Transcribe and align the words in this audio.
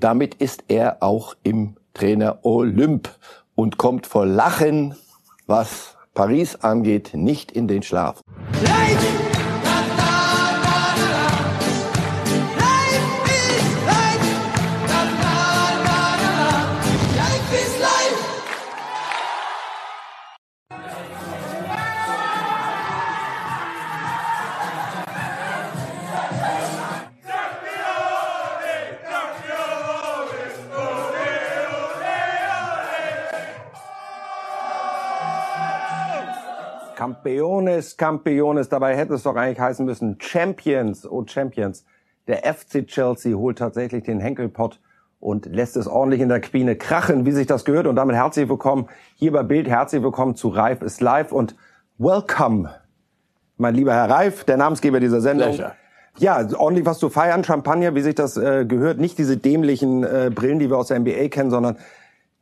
Damit 0.00 0.36
ist 0.36 0.62
er 0.68 1.02
auch 1.02 1.34
im 1.42 1.74
Trainer 1.92 2.38
Olymp 2.44 3.10
und 3.56 3.78
kommt 3.78 4.06
vor 4.06 4.26
Lachen, 4.26 4.94
was 5.48 5.96
Paris 6.14 6.54
angeht, 6.54 7.10
nicht 7.14 7.50
in 7.50 7.66
den 7.66 7.82
Schlaf. 7.82 8.20
Leid! 8.62 9.37
Campeones. 37.98 38.70
Dabei 38.70 38.96
hätte 38.96 39.12
es 39.14 39.24
doch 39.24 39.36
eigentlich 39.36 39.60
heißen 39.60 39.84
müssen 39.84 40.16
Champions, 40.18 41.06
oh 41.08 41.24
Champions. 41.26 41.84
Der 42.26 42.38
FC 42.44 42.86
Chelsea 42.86 43.36
holt 43.36 43.58
tatsächlich 43.58 44.04
den 44.04 44.20
Henkelpott 44.20 44.80
und 45.20 45.46
lässt 45.46 45.76
es 45.76 45.86
ordentlich 45.86 46.20
in 46.20 46.28
der 46.28 46.40
Quine 46.40 46.76
krachen, 46.76 47.26
wie 47.26 47.32
sich 47.32 47.46
das 47.46 47.64
gehört. 47.64 47.86
Und 47.86 47.96
damit 47.96 48.16
herzlich 48.16 48.48
willkommen 48.48 48.88
hier 49.16 49.32
bei 49.32 49.42
Bild. 49.42 49.68
Herzlich 49.68 50.02
willkommen 50.02 50.36
zu 50.36 50.48
Reif 50.48 50.80
ist 50.80 51.00
live 51.00 51.32
und 51.32 51.56
welcome, 51.98 52.70
mein 53.56 53.74
lieber 53.74 53.92
Herr 53.92 54.08
Reif, 54.08 54.44
der 54.44 54.56
Namensgeber 54.56 55.00
dieser 55.00 55.20
Sendung. 55.20 55.48
Pleasure. 55.48 55.74
Ja, 56.18 56.44
ordentlich 56.56 56.84
was 56.84 56.98
zu 56.98 57.10
feiern, 57.10 57.44
Champagner, 57.44 57.94
wie 57.94 58.00
sich 58.00 58.14
das 58.14 58.36
äh, 58.36 58.64
gehört. 58.64 58.98
Nicht 58.98 59.18
diese 59.18 59.36
dämlichen 59.36 60.02
äh, 60.02 60.30
Brillen, 60.34 60.58
die 60.58 60.68
wir 60.68 60.76
aus 60.76 60.88
der 60.88 60.98
NBA 60.98 61.28
kennen, 61.28 61.50
sondern 61.50 61.76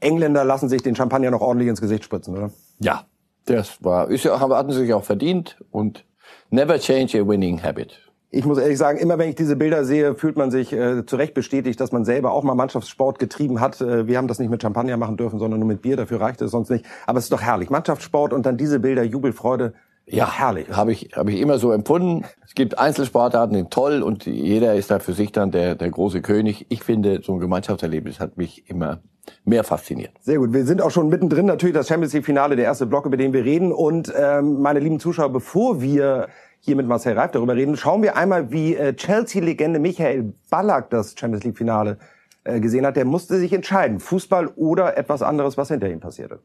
Engländer 0.00 0.44
lassen 0.44 0.68
sich 0.68 0.82
den 0.82 0.96
Champagner 0.96 1.30
noch 1.30 1.40
ordentlich 1.40 1.68
ins 1.68 1.80
Gesicht 1.80 2.04
spritzen, 2.04 2.36
oder? 2.36 2.50
Ja, 2.78 3.04
das 3.46 3.82
war, 3.82 4.10
ist 4.10 4.24
ja, 4.24 4.38
hatten 4.38 4.72
sie 4.72 4.80
sich 4.80 4.94
auch 4.94 5.04
verdient 5.04 5.56
und 5.70 6.04
never 6.50 6.78
change 6.78 7.20
a 7.20 7.26
winning 7.26 7.62
habit. 7.62 8.00
Ich 8.30 8.44
muss 8.44 8.58
ehrlich 8.58 8.76
sagen, 8.76 8.98
immer 8.98 9.18
wenn 9.18 9.30
ich 9.30 9.36
diese 9.36 9.56
Bilder 9.56 9.84
sehe, 9.84 10.14
fühlt 10.14 10.36
man 10.36 10.50
sich 10.50 10.72
äh, 10.72 11.06
zu 11.06 11.16
Recht 11.16 11.32
bestätigt, 11.32 11.80
dass 11.80 11.92
man 11.92 12.04
selber 12.04 12.32
auch 12.32 12.42
mal 12.42 12.54
Mannschaftssport 12.54 13.18
getrieben 13.18 13.60
hat. 13.60 13.80
Äh, 13.80 14.08
wir 14.08 14.18
haben 14.18 14.28
das 14.28 14.38
nicht 14.38 14.50
mit 14.50 14.60
Champagner 14.60 14.96
machen 14.96 15.16
dürfen, 15.16 15.38
sondern 15.38 15.60
nur 15.60 15.68
mit 15.68 15.80
Bier. 15.80 15.96
Dafür 15.96 16.20
reicht 16.20 16.42
es 16.42 16.50
sonst 16.50 16.68
nicht. 16.68 16.84
Aber 17.06 17.18
es 17.18 17.26
ist 17.26 17.32
doch 17.32 17.40
herrlich. 17.40 17.70
Mannschaftssport 17.70 18.32
und 18.32 18.44
dann 18.44 18.56
diese 18.56 18.80
Bilder, 18.80 19.04
Jubelfreude. 19.04 19.74
Ja, 20.06 20.30
herrlich. 20.30 20.68
Habe 20.70 20.92
ich, 20.92 21.10
habe 21.14 21.32
ich 21.32 21.40
immer 21.40 21.58
so 21.58 21.72
empfunden. 21.72 22.24
Es 22.44 22.54
gibt 22.54 22.78
Einzelsportarten, 22.78 23.56
die 23.56 23.64
toll 23.70 24.02
und 24.02 24.26
jeder 24.26 24.74
ist 24.74 24.90
da 24.90 24.98
für 24.98 25.12
sich 25.12 25.32
dann 25.32 25.50
der, 25.50 25.74
der 25.74 25.90
große 25.90 26.20
König. 26.20 26.66
Ich 26.68 26.82
finde, 26.82 27.20
so 27.22 27.32
ein 27.32 27.40
Gemeinschaftserlebnis 27.40 28.20
hat 28.20 28.36
mich 28.36 28.68
immer 28.68 29.00
mehr 29.44 29.64
fasziniert. 29.64 30.12
Sehr 30.20 30.38
gut. 30.38 30.52
Wir 30.52 30.64
sind 30.64 30.82
auch 30.82 30.90
schon 30.90 31.08
mittendrin 31.08 31.46
natürlich 31.46 31.74
das 31.74 31.88
Champions 31.88 32.12
League 32.12 32.24
Finale, 32.24 32.56
der 32.56 32.64
erste 32.64 32.86
Block, 32.86 33.06
über 33.06 33.16
den 33.16 33.32
wir 33.32 33.44
reden. 33.44 33.72
Und 33.72 34.12
ähm, 34.16 34.60
meine 34.60 34.80
lieben 34.80 35.00
Zuschauer, 35.00 35.30
bevor 35.30 35.80
wir 35.80 36.28
hier 36.60 36.76
mit 36.76 36.86
Marcel 36.86 37.18
Reif 37.18 37.30
darüber 37.30 37.54
reden, 37.54 37.76
schauen 37.76 38.02
wir 38.02 38.16
einmal, 38.16 38.50
wie 38.50 38.74
äh, 38.74 38.94
Chelsea-Legende 38.94 39.78
Michael 39.78 40.32
Ballack 40.50 40.90
das 40.90 41.14
Champions 41.18 41.44
League 41.44 41.56
Finale 41.56 41.98
äh, 42.44 42.60
gesehen 42.60 42.86
hat. 42.86 42.96
Der 42.96 43.04
musste 43.04 43.38
sich 43.38 43.52
entscheiden, 43.52 44.00
Fußball 44.00 44.48
oder 44.56 44.96
etwas 44.96 45.22
anderes, 45.22 45.56
was 45.56 45.68
hinter 45.68 45.88
ihm 45.88 46.00
passierte. 46.00 46.40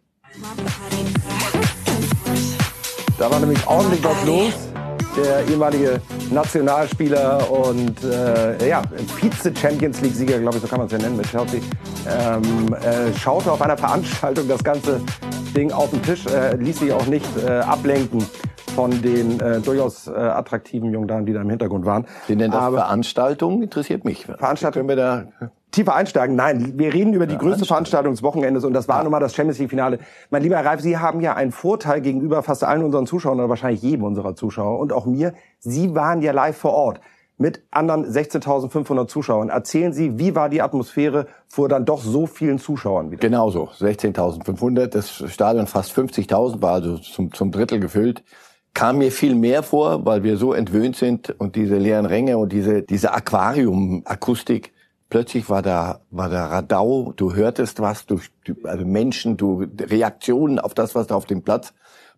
Da 3.18 3.30
war 3.30 3.40
nämlich 3.40 3.68
ordentlich 3.68 4.04
was 4.04 4.26
los. 4.26 4.81
Der 5.18 5.46
ehemalige 5.50 6.00
Nationalspieler 6.32 7.52
und 7.52 8.04
äh, 8.04 8.68
ja, 8.70 8.82
Vize-Champions 9.20 10.02
League-Sieger, 10.02 10.40
glaube 10.40 10.58
ich, 10.58 10.62
so 10.64 10.70
kann 10.70 10.78
man 10.78 10.88
es 10.88 10.94
ja 10.94 11.00
nennen 11.00 11.18
mit 11.18 11.28
Chelsea, 11.28 11.60
ähm, 12.08 12.74
äh, 12.74 13.14
schaute 13.18 13.52
auf 13.52 13.62
einer 13.62 13.78
Veranstaltung 13.78 14.48
das 14.48 14.64
ganze 14.64 15.02
Ding 15.56 15.72
auf 15.72 15.90
den 15.90 16.02
Tisch, 16.02 16.26
äh, 16.28 16.56
ließ 16.56 16.80
sich 16.80 16.94
auch 16.94 17.06
nicht 17.08 17.26
äh, 17.46 17.60
ablenken 17.60 18.26
von 18.74 19.02
den 19.02 19.40
äh, 19.42 19.60
durchaus 19.60 20.08
äh, 20.08 20.12
attraktiven 20.12 20.92
jungen 20.94 21.08
Damen, 21.08 21.26
die 21.26 21.34
da 21.34 21.42
im 21.42 21.50
Hintergrund 21.50 21.86
waren. 21.86 22.06
Sie 22.28 22.36
nennen 22.36 22.52
das 22.52 22.62
Aber 22.62 22.78
Veranstaltung? 22.78 23.62
Interessiert 23.62 24.06
mich. 24.06 24.26
Veranstaltung. 24.26 24.88
Können 24.88 24.90
wir 24.90 24.96
da 24.96 25.26
tiefer 25.72 25.96
einsteigen. 25.96 26.36
Nein, 26.36 26.74
wir 26.78 26.94
reden 26.94 27.14
über 27.14 27.28
die 27.28 27.34
ja, 27.34 27.40
größte 27.40 27.66
Veranstaltung 27.66 28.14
des 28.14 28.24
Wochenendes 28.24 28.64
und 28.64 28.74
das 28.74 28.88
war 28.88 28.98
ja. 28.98 29.04
nun 29.04 29.12
mal 29.12 29.20
das 29.20 29.34
Champions 29.34 29.60
League 29.60 29.70
Finale. 29.70 30.00
Mein 30.30 30.44
lieber 30.44 30.58
Ralf, 30.58 30.82
Sie 30.82 30.98
haben 30.98 31.22
ja 31.22 31.36
einen 31.36 31.52
Vorteil 31.52 32.02
gegenüber 32.02 32.44
fast 32.44 32.64
allen 32.64 32.84
unseren 32.84 33.08
Zuschauern 33.08 33.40
oder 33.40 33.50
wahrscheinlich 33.50 33.82
jedem 33.82 34.04
unserer 34.04 34.36
Zuschauer 34.36 34.80
und 34.80 34.94
auch 34.94 35.06
mir. 35.06 35.34
Sie 35.60 35.96
waren 35.96 36.22
ja 36.22 36.32
live 36.32 36.58
vor 36.58 36.74
Ort 36.74 37.02
mit 37.38 37.64
anderen 37.72 38.06
16.500 38.06 39.08
Zuschauern. 39.08 39.50
Erzählen 39.50 39.94
Sie, 39.94 40.20
wie 40.20 40.36
war 40.36 40.50
die 40.50 40.62
Atmosphäre 40.62 41.28
vor 41.48 41.70
dann 41.70 41.86
doch 41.86 42.02
so 42.02 42.28
vielen 42.28 42.60
Zuschauern 42.60 43.10
wieder? 43.10 43.20
Genauso, 43.20 43.70
16.500. 43.80 44.88
Das 44.88 45.24
Stadion 45.32 45.66
fast 45.66 45.98
50.000 45.98 46.62
war 46.62 46.74
also 46.74 46.98
zum, 46.98 47.34
zum 47.34 47.52
Drittel 47.52 47.80
gefüllt 47.80 48.24
kam 48.74 49.00
mir 49.00 49.12
viel 49.12 49.36
mehr 49.36 49.64
vor, 49.64 50.06
weil 50.06 50.24
wir 50.24 50.38
so 50.38 50.54
entwöhnt 50.54 50.96
sind 50.96 51.30
und 51.40 51.56
diese 51.56 51.78
leeren 51.78 52.06
Ränge 52.06 52.38
und 52.38 52.54
diese, 52.54 52.82
diese 52.82 53.14
Aquarium-Akustik. 53.14 54.71
Plötzlich 55.12 55.50
war 55.50 55.62
da, 55.62 56.00
war 56.10 56.30
da 56.30 56.46
Radau, 56.46 57.12
du 57.18 57.36
hörtest 57.36 57.82
was, 57.82 58.06
du, 58.06 58.22
also 58.64 58.86
Menschen, 58.86 59.36
du, 59.36 59.68
Reaktionen 59.78 60.58
auf 60.58 60.74
das, 60.74 60.96
was 60.96 61.08
da 61.08 61.16
auf 61.16 61.26
dem 61.26 61.44
Platz 61.44 61.74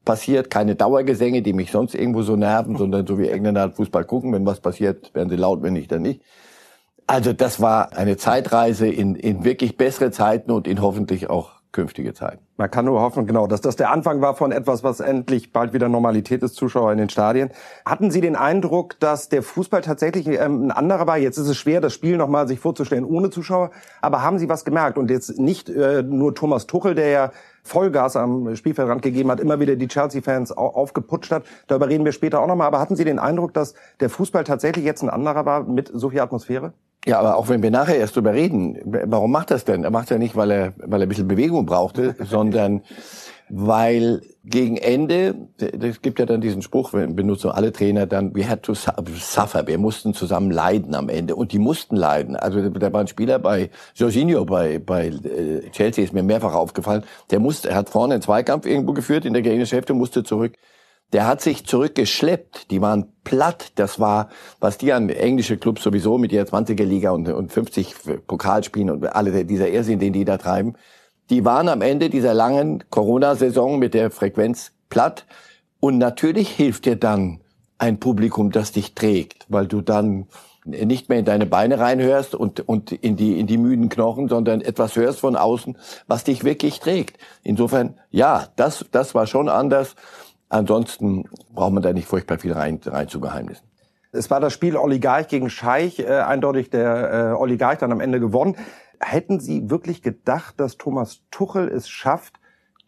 passiert. 0.06 0.52
Keine 0.52 0.76
Dauergesänge, 0.76 1.42
die 1.42 1.54
mich 1.54 1.72
sonst 1.72 1.96
irgendwo 1.96 2.22
so 2.22 2.36
nerven, 2.36 2.78
sondern 2.78 3.08
so 3.08 3.18
wie 3.18 3.30
Engländer 3.30 3.62
halt 3.62 3.76
Fußball 3.78 4.06
gucken. 4.06 4.32
Wenn 4.32 4.46
was 4.46 4.60
passiert, 4.60 5.12
werden 5.16 5.30
sie 5.30 5.38
laut, 5.38 5.64
wenn 5.64 5.74
nicht, 5.74 5.92
dann 5.92 6.04
nicht. 6.04 6.22
Also 7.08 7.34
das 7.34 7.60
war 7.60 7.98
eine 7.98 8.16
Zeitreise 8.16 8.88
in, 8.88 9.16
in 9.16 9.44
wirklich 9.44 9.76
bessere 9.76 10.12
Zeiten 10.12 10.52
und 10.52 10.68
in 10.68 10.80
hoffentlich 10.80 11.32
auch 11.32 11.63
künftige 11.74 12.14
Zeiten. 12.14 12.46
Man 12.56 12.72
kann 12.72 12.86
nur 12.86 13.02
hoffen, 13.02 13.28
genau, 13.28 13.48
dass 13.48 13.60
das 13.60 13.76
der 13.76 13.92
Anfang 13.92 14.22
war 14.22 14.36
von 14.36 14.52
etwas, 14.52 14.84
was 14.84 15.00
endlich 15.00 15.52
bald 15.52 15.74
wieder 15.74 15.90
Normalität 15.90 16.44
ist, 16.44 16.56
Zuschauer 16.56 16.92
in 16.92 17.00
den 17.00 17.10
Stadien. 17.10 17.50
Hatten 17.84 18.12
Sie 18.12 18.22
den 18.22 18.36
Eindruck, 18.36 19.00
dass 19.00 19.28
der 19.28 19.44
Fußball 19.44 19.82
tatsächlich 19.82 20.28
ähm, 20.28 20.68
ein 20.68 20.72
anderer 20.72 21.08
war? 21.08 21.18
Jetzt 21.18 21.38
ist 21.38 21.50
es 21.50 21.58
schwer, 21.58 21.82
das 21.82 21.94
Spiel 21.94 22.16
nochmal 22.16 22.48
sich 22.48 22.60
vorzustellen 22.60 23.04
ohne 23.04 23.32
Zuschauer. 23.32 23.72
Aber 24.02 24.22
haben 24.22 24.40
Sie 24.40 24.48
was 24.48 24.64
gemerkt? 24.64 24.98
Und 24.98 25.10
jetzt 25.10 25.40
nicht 25.40 25.68
äh, 25.68 26.04
nur 26.04 26.36
Thomas 26.36 26.68
Tuchel, 26.68 26.96
der 26.96 27.10
ja 27.10 27.32
Vollgas 27.64 28.16
am 28.16 28.56
Spielfeldrand 28.56 29.02
gegeben 29.02 29.32
hat, 29.32 29.40
immer 29.40 29.60
wieder 29.60 29.76
die 29.76 29.88
Chelsea-Fans 29.88 30.52
aufgeputscht 30.52 31.32
hat. 31.32 31.44
Darüber 31.68 31.90
reden 31.90 32.06
wir 32.06 32.12
später 32.12 32.42
auch 32.42 32.48
nochmal. 32.48 32.68
Aber 32.68 32.80
hatten 32.80 32.96
Sie 32.96 33.06
den 33.06 33.20
Eindruck, 33.20 33.54
dass 33.54 33.74
der 34.00 34.10
Fußball 34.10 34.44
tatsächlich 34.44 34.86
jetzt 34.86 35.02
ein 35.02 35.10
anderer 35.10 35.46
war 35.46 35.64
mit 35.64 35.90
so 35.94 36.12
viel 36.12 36.20
Atmosphäre? 36.20 36.74
Ja, 37.06 37.20
aber 37.20 37.36
auch 37.36 37.50
wenn 37.50 37.62
wir 37.62 37.72
nachher 37.72 37.98
erst 37.98 38.16
drüber 38.16 38.34
reden, 38.34 38.80
warum 38.86 39.32
macht 39.32 39.52
das 39.52 39.66
denn? 39.66 39.84
Er 39.84 39.92
macht 39.92 40.10
ja 40.10 40.18
nicht, 40.18 40.36
weil 40.36 40.52
er, 40.52 40.74
weil 40.78 41.02
er 41.02 41.06
ein 41.06 41.10
bisschen 41.10 41.28
Bewegung 41.28 41.66
brauchte, 41.66 42.16
sondern 42.24 42.82
weil 43.50 44.22
gegen 44.46 44.78
Ende, 44.78 45.36
es 45.60 46.02
gibt 46.02 46.18
ja 46.20 46.26
dann 46.26 46.40
diesen 46.40 46.62
Spruch, 46.62 46.92
benutzen 46.92 47.52
alle 47.52 47.74
Trainer 47.74 48.06
dann, 48.06 48.34
we 48.36 48.50
had 48.50 48.64
to 48.64 48.74
suffer, 48.74 49.68
wir 49.68 49.78
mussten 49.78 50.14
zusammen 50.14 50.50
leiden 50.50 50.96
am 50.96 51.10
Ende 51.10 51.36
und 51.36 51.52
die 51.52 51.60
mussten 51.60 51.98
leiden. 51.98 52.38
Also 52.38 52.70
da 52.70 52.94
war 52.94 53.02
ein 53.02 53.08
Spieler 53.08 53.38
bei 53.38 53.70
Jorginho, 53.96 54.46
bei, 54.46 54.80
bei 54.80 55.08
äh, 55.08 55.70
Chelsea 55.72 56.04
ist 56.06 56.14
mir 56.14 56.24
mehrfach 56.24 56.56
aufgefallen, 56.56 57.04
der 57.32 57.40
musste, 57.40 57.70
er 57.70 57.76
hat 57.76 57.90
vorne 57.90 58.16
einen 58.16 58.24
Zweikampf 58.24 58.66
irgendwo 58.66 58.94
geführt 58.94 59.26
in 59.26 59.34
der 59.34 59.42
gegnerischen 59.42 59.76
Hälfte, 59.76 59.94
musste 59.94 60.24
zurück 60.24 60.54
der 61.14 61.28
hat 61.28 61.42
sich 61.42 61.66
zurückgeschleppt. 61.66 62.72
Die 62.72 62.82
waren 62.82 63.06
platt. 63.24 63.72
Das 63.76 64.00
war, 64.00 64.30
was 64.60 64.78
die 64.78 64.92
an 64.92 65.10
englische 65.10 65.58
Clubs 65.58 65.84
sowieso 65.84 66.18
mit 66.18 66.32
ihrer 66.32 66.46
20er 66.46 66.84
Liga 66.84 67.12
und, 67.12 67.30
und 67.30 67.52
50 67.52 67.96
Pokalspielen 68.28 68.90
und 68.90 69.06
alle 69.16 69.46
dieser 69.46 69.70
Irrsinn, 69.70 70.00
den 70.00 70.12
die 70.12 70.26
da 70.26 70.38
treiben. 70.38 70.74
Die 71.30 71.46
waren 71.46 71.70
am 71.70 71.82
Ende 71.82 72.10
dieser 72.10 72.34
langen 72.34 72.84
Corona-Saison 72.90 73.80
mit 73.80 73.94
der 73.94 74.12
Frequenz 74.12 74.72
platt. 74.90 75.26
Und 75.80 75.98
natürlich 76.00 76.50
hilft 76.50 76.86
dir 76.86 76.96
dann 76.96 77.40
ein 77.78 78.00
Publikum, 78.00 78.52
das 78.52 78.72
dich 78.72 78.96
trägt, 78.96 79.46
weil 79.50 79.68
du 79.68 79.82
dann 79.82 80.28
nicht 80.66 81.10
mehr 81.10 81.20
in 81.20 81.26
deine 81.26 81.46
Beine 81.46 81.80
reinhörst 81.80 82.36
und, 82.36 82.68
und 82.68 82.92
in 82.92 83.18
die, 83.18 83.40
in 83.40 83.48
die 83.48 83.58
müden 83.58 83.90
Knochen, 83.90 84.30
sondern 84.30 84.62
etwas 84.62 84.96
hörst 84.96 85.20
von 85.20 85.36
außen, 85.36 85.78
was 86.08 86.24
dich 86.24 86.44
wirklich 86.44 86.80
trägt. 86.80 87.18
Insofern, 87.44 88.00
ja, 88.12 88.48
das, 88.56 88.86
das 88.92 89.14
war 89.14 89.28
schon 89.28 89.50
anders. 89.50 89.96
Ansonsten 90.54 91.28
braucht 91.56 91.74
man 91.74 91.82
da 91.82 91.94
nicht 91.94 92.08
furchtbar 92.08 92.38
viel 92.38 92.54
rein, 92.54 92.80
rein 92.86 93.08
zu 93.08 93.20
Geheimnissen. 93.20 93.66
Es 94.12 94.30
war 94.30 94.40
das 94.40 94.54
Spiel 94.54 94.78
Oligarch 94.78 95.28
gegen 95.28 95.50
Scheich, 95.50 96.00
äh, 96.00 96.20
eindeutig 96.20 96.70
der 96.70 97.32
äh, 97.32 97.42
Oligarch 97.42 97.80
dann 97.80 97.92
am 97.92 98.00
Ende 98.00 98.20
gewonnen. 98.20 98.56
Hätten 99.00 99.40
Sie 99.40 99.72
wirklich 99.72 100.04
gedacht, 100.04 100.60
dass 100.60 100.78
Thomas 100.78 101.22
Tuchel 101.32 101.70
es 101.70 101.90
schafft, 101.90 102.36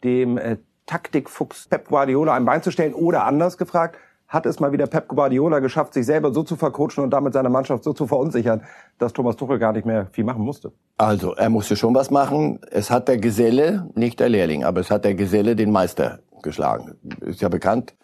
dem 0.04 0.38
äh, 0.38 0.58
Taktikfuchs 0.86 1.66
Pep 1.66 1.88
Guardiola 1.88 2.34
ein 2.34 2.44
Bein 2.44 2.62
zu 2.62 2.70
stellen? 2.70 2.94
Oder 2.94 3.24
anders 3.24 3.58
gefragt, 3.58 3.96
hat 4.28 4.46
es 4.46 4.60
mal 4.60 4.70
wieder 4.70 4.86
Pep 4.86 5.08
Guardiola 5.08 5.58
geschafft, 5.58 5.94
sich 5.94 6.06
selber 6.06 6.32
so 6.32 6.44
zu 6.44 6.54
vercoachen 6.54 7.02
und 7.02 7.10
damit 7.10 7.32
seine 7.32 7.48
Mannschaft 7.48 7.82
so 7.82 7.92
zu 7.92 8.06
verunsichern, 8.06 8.62
dass 8.98 9.12
Thomas 9.12 9.34
Tuchel 9.34 9.58
gar 9.58 9.72
nicht 9.72 9.86
mehr 9.86 10.06
viel 10.12 10.22
machen 10.22 10.42
musste? 10.42 10.70
Also, 10.98 11.34
er 11.34 11.50
musste 11.50 11.74
schon 11.74 11.96
was 11.96 12.12
machen. 12.12 12.60
Es 12.70 12.92
hat 12.92 13.08
der 13.08 13.18
Geselle, 13.18 13.90
nicht 13.96 14.20
der 14.20 14.28
Lehrling, 14.28 14.62
aber 14.62 14.80
es 14.80 14.90
hat 14.92 15.04
der 15.04 15.14
Geselle 15.14 15.56
den 15.56 15.72
Meister 15.72 16.20
geschlagen. 16.42 16.96
Ist 17.20 17.40
ja 17.40 17.48
bekannt, 17.48 17.94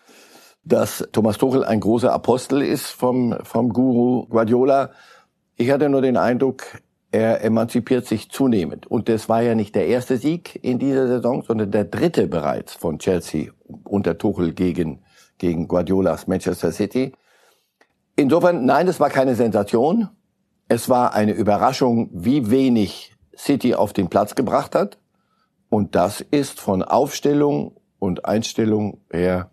dass 0.64 1.08
Thomas 1.12 1.38
Tuchel 1.38 1.64
ein 1.64 1.80
großer 1.80 2.12
Apostel 2.12 2.62
ist 2.62 2.86
vom, 2.86 3.36
vom 3.42 3.72
Guru 3.72 4.26
Guardiola. 4.26 4.90
Ich 5.56 5.70
hatte 5.70 5.88
nur 5.88 6.02
den 6.02 6.16
Eindruck, 6.16 6.62
er 7.10 7.44
emanzipiert 7.44 8.06
sich 8.06 8.30
zunehmend. 8.30 8.86
Und 8.86 9.08
das 9.08 9.28
war 9.28 9.42
ja 9.42 9.54
nicht 9.54 9.74
der 9.74 9.86
erste 9.86 10.16
Sieg 10.16 10.58
in 10.62 10.78
dieser 10.78 11.06
Saison, 11.06 11.42
sondern 11.42 11.70
der 11.70 11.84
dritte 11.84 12.26
bereits 12.26 12.74
von 12.74 12.98
Chelsea 12.98 13.52
unter 13.84 14.16
Tuchel 14.16 14.54
gegen, 14.54 15.02
gegen 15.38 15.68
Guardiolas 15.68 16.26
Manchester 16.26 16.72
City. 16.72 17.12
Insofern, 18.16 18.64
nein, 18.64 18.88
es 18.88 18.98
war 18.98 19.10
keine 19.10 19.34
Sensation. 19.34 20.08
Es 20.68 20.88
war 20.88 21.12
eine 21.12 21.32
Überraschung, 21.32 22.08
wie 22.12 22.50
wenig 22.50 23.14
City 23.36 23.74
auf 23.74 23.92
den 23.92 24.08
Platz 24.08 24.34
gebracht 24.34 24.74
hat. 24.74 24.98
Und 25.68 25.94
das 25.94 26.20
ist 26.20 26.60
von 26.60 26.82
Aufstellung 26.82 27.76
und 28.02 28.24
Einstellung 28.24 28.98
her 29.12 29.48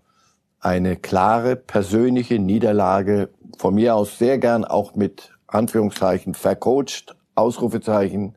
eine 0.59 0.95
klare 0.95 1.55
persönliche 1.55 2.39
Niederlage, 2.39 3.29
von 3.59 3.75
mir 3.75 3.93
aus 3.93 4.17
sehr 4.17 4.39
gern 4.39 4.65
auch 4.65 4.95
mit 4.95 5.31
Anführungszeichen 5.45 6.33
vercoacht, 6.33 7.15
Ausrufezeichen 7.35 8.35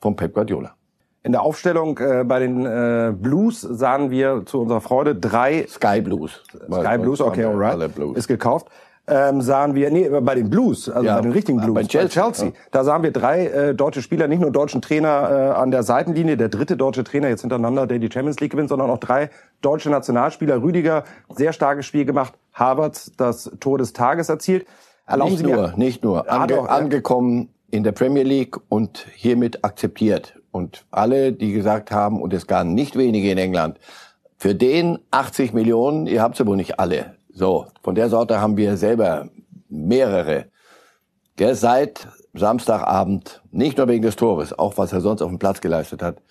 von 0.00 0.16
Pep 0.16 0.34
Guardiola. 0.34 0.74
In 1.22 1.30
der 1.30 1.42
Aufstellung 1.42 1.96
äh, 1.98 2.24
bei 2.24 2.40
den 2.40 2.66
äh, 2.66 3.14
Blues 3.16 3.60
sahen 3.60 4.10
wir 4.10 4.42
zu 4.44 4.60
unserer 4.60 4.80
Freude 4.80 5.14
drei 5.14 5.64
Sky 5.68 6.00
Blues. 6.00 6.42
Sky 6.48 6.98
Blues, 6.98 7.20
okay, 7.20 7.44
alright, 7.44 7.96
ist 8.16 8.26
gekauft. 8.26 8.66
Ähm, 9.06 9.42
sahen 9.42 9.74
wir, 9.74 9.90
nee, 9.90 10.08
bei 10.08 10.34
den 10.34 10.48
Blues, 10.48 10.88
also 10.88 11.06
ja, 11.06 11.16
bei 11.16 11.20
den 11.20 11.32
richtigen 11.32 11.60
Blues, 11.60 11.74
bei 11.74 11.84
Chelsea, 11.84 12.22
bei 12.22 12.30
Chelsea. 12.30 12.46
Ja. 12.46 12.52
da 12.70 12.84
sahen 12.84 13.02
wir 13.02 13.10
drei 13.10 13.46
äh, 13.48 13.74
deutsche 13.74 14.00
Spieler, 14.00 14.28
nicht 14.28 14.40
nur 14.40 14.50
deutschen 14.50 14.80
Trainer 14.80 15.08
äh, 15.30 15.60
an 15.60 15.70
der 15.70 15.82
Seitenlinie, 15.82 16.38
der 16.38 16.48
dritte 16.48 16.78
deutsche 16.78 17.04
Trainer 17.04 17.28
jetzt 17.28 17.42
hintereinander, 17.42 17.86
der 17.86 17.98
die 17.98 18.10
Champions 18.10 18.40
League 18.40 18.52
gewinnt, 18.52 18.70
sondern 18.70 18.88
auch 18.88 18.98
drei 18.98 19.28
deutsche 19.60 19.90
Nationalspieler. 19.90 20.62
Rüdiger, 20.62 21.04
sehr 21.28 21.52
starkes 21.52 21.84
Spiel 21.84 22.06
gemacht, 22.06 22.32
Harvard 22.54 23.20
das 23.20 23.50
Tor 23.60 23.76
des 23.76 23.92
Tages 23.92 24.30
erzielt. 24.30 24.66
Erlauben 25.06 25.32
nicht 25.32 25.38
Sie 25.40 25.44
nur, 25.44 25.56
mir, 25.56 25.74
nicht 25.76 26.02
nur, 26.02 26.32
Ange 26.32 26.54
doch, 26.54 26.68
angekommen 26.68 27.50
in 27.70 27.84
der 27.84 27.92
Premier 27.92 28.22
League 28.22 28.56
und 28.70 29.06
hiermit 29.14 29.64
akzeptiert. 29.64 30.40
Und 30.50 30.86
alle, 30.90 31.32
die 31.32 31.52
gesagt 31.52 31.90
haben, 31.90 32.22
und 32.22 32.32
es 32.32 32.46
gab 32.46 32.66
nicht 32.66 32.96
wenige 32.96 33.30
in 33.30 33.36
England, 33.36 33.78
für 34.38 34.54
den 34.54 34.98
80 35.10 35.52
Millionen, 35.52 36.06
ihr 36.06 36.22
habt 36.22 36.36
sie 36.36 36.46
wohl 36.46 36.56
nicht 36.56 36.78
alle. 36.78 37.16
So, 37.36 37.66
von 37.82 37.96
der 37.96 38.08
Sorte 38.08 38.40
haben 38.40 38.56
wir 38.56 38.76
selber 38.76 39.28
mehrere. 39.68 40.46
Gell, 41.36 41.56
seit 41.56 42.06
Samstagabend, 42.32 43.42
nicht 43.50 43.76
nur 43.76 43.88
wegen 43.88 44.02
des 44.02 44.14
Tores, 44.14 44.56
auch 44.56 44.78
was 44.78 44.92
er 44.92 45.00
sonst 45.00 45.20
auf 45.20 45.30
dem 45.30 45.40
Platz 45.40 45.60
geleistet 45.60 46.00
hat, 46.00 46.22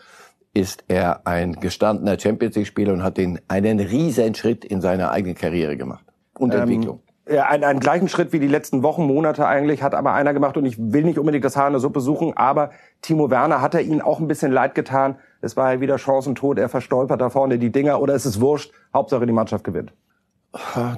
ist 0.54 0.86
er 0.88 1.28
ein 1.28 1.54
gestandener 1.60 2.18
Champions 2.18 2.56
League-Spieler 2.56 2.94
und 2.94 3.04
hat 3.04 3.18
den 3.18 3.42
einen 3.50 3.82
riesen 3.82 4.34
Schritt 4.34 4.64
in 4.64 4.80
seiner 4.80 5.12
eigenen 5.12 5.36
Karriere 5.36 5.76
gemacht 5.76 6.06
und 6.40 6.54
ähm, 6.54 6.62
Entwicklung. 6.62 7.02
Ja, 7.28 7.48
einen, 7.48 7.66
einen 7.66 7.80
gleichen 7.82 8.08
Schritt 8.08 8.32
wie 8.32 8.40
die 8.40 8.48
letzten 8.48 8.82
Wochen, 8.82 9.06
Monate 9.06 9.46
eigentlich, 9.46 9.84
hat 9.84 9.96
aber 9.96 10.14
einer 10.14 10.34
gemacht 10.34 10.56
und 10.56 10.66
ich 10.66 10.78
will 10.78 11.04
nicht 11.04 11.18
unbedingt 11.18 11.44
das 11.44 11.58
Haar 11.58 11.68
in 11.68 11.74
der 11.74 11.80
Suppe 11.82 12.00
suchen, 12.00 12.34
aber 12.38 12.70
Timo 13.02 13.30
Werner 13.30 13.62
hat 13.62 13.76
er 13.76 13.82
ihnen 13.82 14.02
auch 14.02 14.20
ein 14.20 14.28
bisschen 14.28 14.54
leid 14.54 14.74
getan. 14.74 15.18
Es 15.42 15.58
war 15.58 15.74
ja 15.74 15.82
wieder 15.82 15.98
Chancentod, 15.98 16.60
er 16.60 16.70
verstolpert 16.70 17.20
da 17.20 17.30
vorne 17.30 17.60
die 17.60 17.72
Dinger 17.72 18.02
oder 18.02 18.14
es 18.14 18.26
ist 18.26 18.40
wurscht, 18.40 18.72
Hauptsache 18.94 19.26
die 19.26 19.34
Mannschaft 19.34 19.66
gewinnt. 19.66 19.94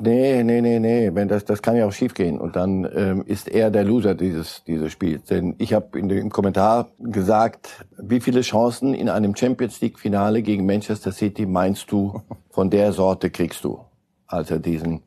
Nee, 0.01 0.43
nee, 0.43 0.59
nee, 0.59 0.79
nee, 0.79 1.11
wenn 1.13 1.29
das 1.29 1.45
das 1.45 1.61
kann 1.61 1.77
ja 1.77 1.85
auch 1.85 1.93
schiefgehen. 1.93 2.39
Und 2.39 2.57
dann 2.57 2.89
ähm, 2.93 3.23
ist 3.25 3.47
er 3.47 3.71
der 3.71 3.85
Loser 3.85 4.13
dieses 4.13 4.63
dieses 4.65 4.91
Spiels, 4.91 5.23
denn 5.25 5.55
ich 5.59 5.73
habe 5.73 5.97
in 5.97 6.09
dem 6.09 6.29
Kommentar 6.29 6.89
gesagt, 6.99 7.85
wie 7.97 8.19
viele 8.19 8.41
Chancen 8.41 8.93
in 8.93 9.07
einem 9.07 9.33
Champions 9.33 9.79
League 9.79 9.97
Finale 9.97 10.41
gegen 10.41 10.65
Manchester 10.65 11.13
City 11.13 11.45
meinst 11.45 11.89
du 11.89 12.21
von 12.49 12.69
der 12.69 12.91
Sorte 12.91 13.29
kriegst 13.29 13.63
du, 13.63 13.79
als 14.27 14.51
er 14.51 14.59
diesen 14.59 15.03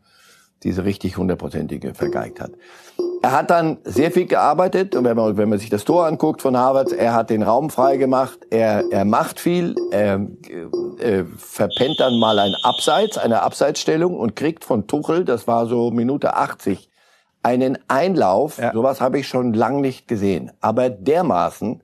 diese 0.62 0.84
richtig 0.84 1.16
hundertprozentige 1.16 1.94
vergeigt 1.94 2.40
hat. 2.40 2.52
Er 3.22 3.32
hat 3.32 3.50
dann 3.50 3.78
sehr 3.84 4.10
viel 4.10 4.26
gearbeitet. 4.26 4.94
Und 4.94 5.04
wenn 5.04 5.16
man, 5.16 5.36
wenn 5.36 5.48
man 5.48 5.58
sich 5.58 5.70
das 5.70 5.84
Tor 5.84 6.06
anguckt 6.06 6.42
von 6.42 6.56
Harvard, 6.56 6.92
er 6.92 7.14
hat 7.14 7.30
den 7.30 7.42
Raum 7.42 7.70
frei 7.70 7.96
gemacht, 7.96 8.38
er, 8.50 8.84
er 8.90 9.04
macht 9.04 9.40
viel, 9.40 9.74
er 9.90 10.26
äh, 11.00 11.24
verpennt 11.36 12.00
dann 12.00 12.18
mal 12.18 12.38
ein 12.38 12.54
Abseits, 12.62 13.18
eine 13.18 13.42
Abseitsstellung 13.42 14.16
und 14.16 14.36
kriegt 14.36 14.64
von 14.64 14.86
Tuchel, 14.86 15.24
das 15.24 15.46
war 15.46 15.66
so 15.66 15.90
Minute 15.90 16.34
80, 16.34 16.88
einen 17.42 17.78
Einlauf, 17.88 18.58
ja. 18.58 18.72
sowas 18.72 19.00
habe 19.00 19.18
ich 19.18 19.28
schon 19.28 19.52
lang 19.52 19.80
nicht 19.80 20.08
gesehen, 20.08 20.52
aber 20.60 20.90
dermaßen, 20.90 21.82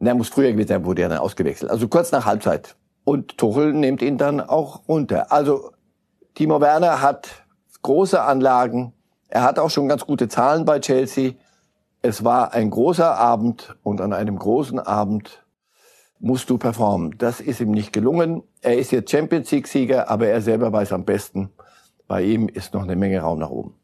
der 0.00 0.14
muss 0.14 0.28
früher 0.28 0.52
gewesen 0.52 0.68
sein, 0.68 0.84
wurde 0.84 1.02
er 1.02 1.08
dann 1.08 1.18
ausgewechselt, 1.18 1.70
also 1.70 1.88
kurz 1.88 2.12
nach 2.12 2.24
Halbzeit. 2.24 2.76
Und 3.04 3.38
Tuchel 3.38 3.72
nimmt 3.72 4.02
ihn 4.02 4.18
dann 4.18 4.40
auch 4.42 4.86
runter. 4.86 5.32
Also 5.32 5.70
Timo 6.34 6.60
Werner 6.60 7.00
hat 7.00 7.46
große 7.80 8.22
Anlagen. 8.22 8.92
Er 9.28 9.44
hat 9.44 9.58
auch 9.58 9.70
schon 9.70 9.88
ganz 9.88 10.04
gute 10.04 10.28
Zahlen 10.28 10.66
bei 10.66 10.78
Chelsea. 10.78 11.32
Es 12.02 12.22
war 12.22 12.52
ein 12.52 12.68
großer 12.68 13.16
Abend 13.16 13.76
und 13.82 14.02
an 14.02 14.12
einem 14.12 14.38
großen 14.38 14.78
Abend 14.78 15.42
musst 16.20 16.50
du 16.50 16.58
performen. 16.58 17.14
Das 17.18 17.40
ist 17.40 17.60
ihm 17.60 17.70
nicht 17.70 17.92
gelungen. 17.92 18.42
Er 18.60 18.78
ist 18.78 18.90
jetzt 18.90 19.10
Champions 19.10 19.50
League 19.50 19.68
Sieger, 19.68 20.10
aber 20.10 20.26
er 20.28 20.40
selber 20.40 20.72
weiß 20.72 20.92
am 20.92 21.04
besten, 21.04 21.50
bei 22.06 22.22
ihm 22.22 22.48
ist 22.48 22.74
noch 22.74 22.82
eine 22.82 22.96
Menge 22.96 23.20
Raum 23.20 23.38
nach 23.38 23.50
oben. 23.50 23.74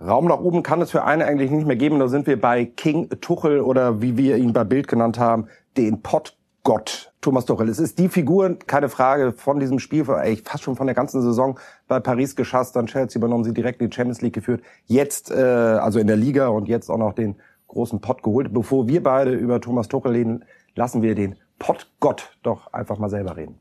Raum 0.00 0.26
nach 0.26 0.40
oben 0.40 0.62
kann 0.62 0.80
es 0.80 0.90
für 0.90 1.04
einen 1.04 1.22
eigentlich 1.22 1.50
nicht 1.50 1.66
mehr 1.66 1.76
geben. 1.76 1.98
Da 1.98 2.08
sind 2.08 2.26
wir 2.26 2.40
bei 2.40 2.64
King 2.64 3.08
Tuchel 3.20 3.60
oder 3.60 4.00
wie 4.02 4.16
wir 4.16 4.36
ihn 4.36 4.52
bei 4.52 4.64
Bild 4.64 4.88
genannt 4.88 5.18
haben, 5.18 5.48
den 5.76 6.02
Pott 6.02 6.36
Gott, 6.64 7.12
Thomas 7.20 7.44
Tuchel. 7.44 7.68
Es 7.68 7.78
ist 7.78 7.98
die 7.98 8.08
Figur, 8.08 8.56
keine 8.66 8.88
Frage, 8.88 9.32
von 9.32 9.60
diesem 9.60 9.78
Spiel, 9.78 10.08
eigentlich 10.10 10.44
fast 10.44 10.64
schon 10.64 10.76
von 10.76 10.86
der 10.86 10.94
ganzen 10.94 11.20
Saison 11.20 11.58
bei 11.88 12.00
Paris 12.00 12.36
geschasst, 12.36 12.74
dann 12.74 12.86
Chelsea 12.86 13.18
übernommen, 13.18 13.44
sie 13.44 13.52
direkt 13.52 13.82
in 13.82 13.90
die 13.90 13.94
Champions 13.94 14.22
League 14.22 14.32
geführt. 14.32 14.62
Jetzt, 14.86 15.30
äh, 15.30 15.34
also 15.34 15.98
in 15.98 16.06
der 16.06 16.16
Liga 16.16 16.48
und 16.48 16.66
jetzt 16.66 16.88
auch 16.88 16.96
noch 16.96 17.12
den 17.12 17.36
großen 17.68 18.00
Pott 18.00 18.22
geholt. 18.22 18.54
Bevor 18.54 18.88
wir 18.88 19.02
beide 19.02 19.32
über 19.32 19.60
Thomas 19.60 19.88
Tuchel 19.88 20.12
reden, 20.12 20.44
lassen 20.74 21.02
wir 21.02 21.14
den 21.14 21.36
Pott 21.58 21.86
Gott 22.00 22.30
doch 22.42 22.72
einfach 22.72 22.98
mal 22.98 23.10
selber 23.10 23.36
reden. 23.36 23.58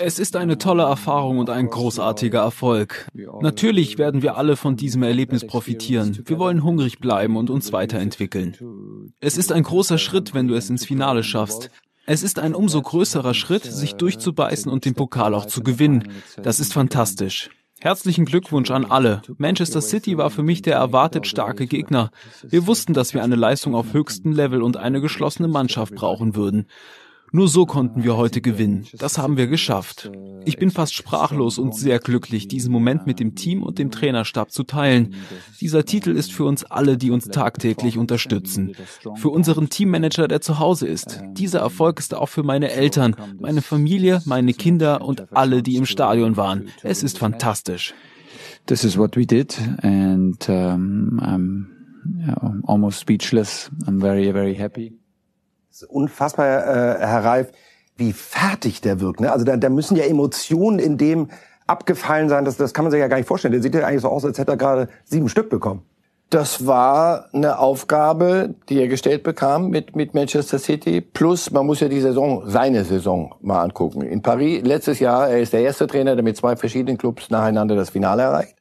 Es 0.00 0.18
ist 0.18 0.34
eine 0.34 0.58
tolle 0.58 0.82
Erfahrung 0.82 1.38
und 1.38 1.50
ein 1.50 1.68
großartiger 1.68 2.40
Erfolg. 2.40 3.06
Natürlich 3.40 3.96
werden 3.96 4.22
wir 4.22 4.36
alle 4.36 4.56
von 4.56 4.76
diesem 4.76 5.04
Erlebnis 5.04 5.46
profitieren. 5.46 6.20
Wir 6.24 6.38
wollen 6.38 6.64
hungrig 6.64 6.98
bleiben 6.98 7.36
und 7.36 7.48
uns 7.48 7.72
weiterentwickeln. 7.72 9.12
Es 9.20 9.36
ist 9.36 9.52
ein 9.52 9.62
großer 9.62 9.98
Schritt, 9.98 10.34
wenn 10.34 10.48
du 10.48 10.54
es 10.54 10.68
ins 10.68 10.84
Finale 10.84 11.22
schaffst. 11.22 11.70
Es 12.06 12.24
ist 12.24 12.40
ein 12.40 12.54
umso 12.56 12.82
größerer 12.82 13.34
Schritt, 13.34 13.62
sich 13.64 13.94
durchzubeißen 13.94 14.70
und 14.70 14.84
den 14.84 14.94
Pokal 14.94 15.34
auch 15.34 15.46
zu 15.46 15.62
gewinnen. 15.62 16.08
Das 16.42 16.58
ist 16.58 16.72
fantastisch. 16.72 17.50
Herzlichen 17.82 18.26
Glückwunsch 18.26 18.70
an 18.70 18.84
alle. 18.84 19.22
Manchester 19.38 19.80
City 19.80 20.16
war 20.16 20.30
für 20.30 20.44
mich 20.44 20.62
der 20.62 20.76
erwartet 20.76 21.26
starke 21.26 21.66
Gegner. 21.66 22.12
Wir 22.44 22.68
wussten, 22.68 22.94
dass 22.94 23.12
wir 23.12 23.24
eine 23.24 23.34
Leistung 23.34 23.74
auf 23.74 23.92
höchstem 23.92 24.30
Level 24.30 24.62
und 24.62 24.76
eine 24.76 25.00
geschlossene 25.00 25.48
Mannschaft 25.48 25.92
brauchen 25.96 26.36
würden. 26.36 26.66
Nur 27.34 27.48
so 27.48 27.64
konnten 27.64 28.04
wir 28.04 28.18
heute 28.18 28.42
gewinnen. 28.42 28.86
Das 28.92 29.16
haben 29.16 29.38
wir 29.38 29.46
geschafft. 29.46 30.12
Ich 30.44 30.58
bin 30.58 30.70
fast 30.70 30.92
sprachlos 30.92 31.58
und 31.58 31.74
sehr 31.74 31.98
glücklich, 31.98 32.46
diesen 32.46 32.70
Moment 32.70 33.06
mit 33.06 33.20
dem 33.20 33.34
Team 33.34 33.62
und 33.62 33.78
dem 33.78 33.90
Trainerstab 33.90 34.52
zu 34.52 34.64
teilen. 34.64 35.14
Dieser 35.58 35.86
Titel 35.86 36.10
ist 36.10 36.30
für 36.30 36.44
uns 36.44 36.62
alle, 36.64 36.98
die 36.98 37.10
uns 37.10 37.28
tagtäglich 37.28 37.96
unterstützen. 37.96 38.74
Für 39.16 39.30
unseren 39.30 39.70
Teammanager, 39.70 40.28
der 40.28 40.42
zu 40.42 40.58
Hause 40.58 40.86
ist. 40.86 41.22
Dieser 41.32 41.60
Erfolg 41.60 41.98
ist 42.00 42.14
auch 42.14 42.28
für 42.28 42.42
meine 42.42 42.70
Eltern, 42.70 43.16
meine 43.40 43.62
Familie, 43.62 44.20
meine 44.26 44.52
Kinder 44.52 45.02
und 45.02 45.34
alle, 45.34 45.62
die 45.62 45.76
im 45.76 45.86
Stadion 45.86 46.36
waren. 46.36 46.68
Es 46.82 47.02
ist 47.02 47.18
fantastisch. 47.18 47.94
This 48.66 48.84
is 48.84 48.98
what 48.98 49.16
we 49.16 49.26
did 49.26 49.58
and 49.82 50.48
um, 50.48 51.18
I'm 51.22 52.62
almost 52.66 53.00
speechless. 53.00 53.70
I'm 53.86 54.00
very, 54.00 54.32
very 54.32 54.54
happy 54.54 55.01
unfassbar, 55.88 56.46
äh, 56.46 56.98
Herr 57.00 57.24
Reif, 57.24 57.52
wie 57.96 58.12
fertig 58.12 58.80
der 58.80 59.00
wirkt. 59.00 59.20
Ne? 59.20 59.30
Also 59.30 59.44
da, 59.44 59.56
da 59.56 59.68
müssen 59.68 59.96
ja 59.96 60.04
Emotionen 60.04 60.78
in 60.78 60.98
dem 60.98 61.28
abgefallen 61.66 62.28
sein, 62.28 62.44
das, 62.44 62.56
das 62.56 62.74
kann 62.74 62.84
man 62.84 62.92
sich 62.92 63.00
ja 63.00 63.08
gar 63.08 63.16
nicht 63.16 63.26
vorstellen. 63.26 63.52
Der 63.52 63.62
sieht 63.62 63.74
ja 63.74 63.86
eigentlich 63.86 64.02
so 64.02 64.08
aus, 64.08 64.24
als 64.24 64.38
hätte 64.38 64.52
er 64.52 64.56
gerade 64.56 64.88
sieben 65.04 65.28
Stück 65.28 65.48
bekommen. 65.48 65.82
Das 66.30 66.66
war 66.66 67.26
eine 67.34 67.58
Aufgabe, 67.58 68.54
die 68.70 68.80
er 68.80 68.88
gestellt 68.88 69.22
bekam 69.22 69.68
mit, 69.68 69.94
mit 69.94 70.14
Manchester 70.14 70.58
City. 70.58 71.02
Plus, 71.02 71.50
man 71.50 71.66
muss 71.66 71.80
ja 71.80 71.88
die 71.88 72.00
Saison, 72.00 72.44
seine 72.46 72.84
Saison 72.84 73.34
mal 73.42 73.62
angucken. 73.62 74.00
In 74.00 74.22
Paris, 74.22 74.62
letztes 74.64 74.98
Jahr, 74.98 75.28
er 75.28 75.40
ist 75.40 75.52
der 75.52 75.60
erste 75.60 75.86
Trainer, 75.86 76.14
der 76.14 76.24
mit 76.24 76.38
zwei 76.38 76.56
verschiedenen 76.56 76.96
Clubs 76.96 77.28
nacheinander 77.28 77.76
das 77.76 77.90
Finale 77.90 78.22
erreicht. 78.22 78.56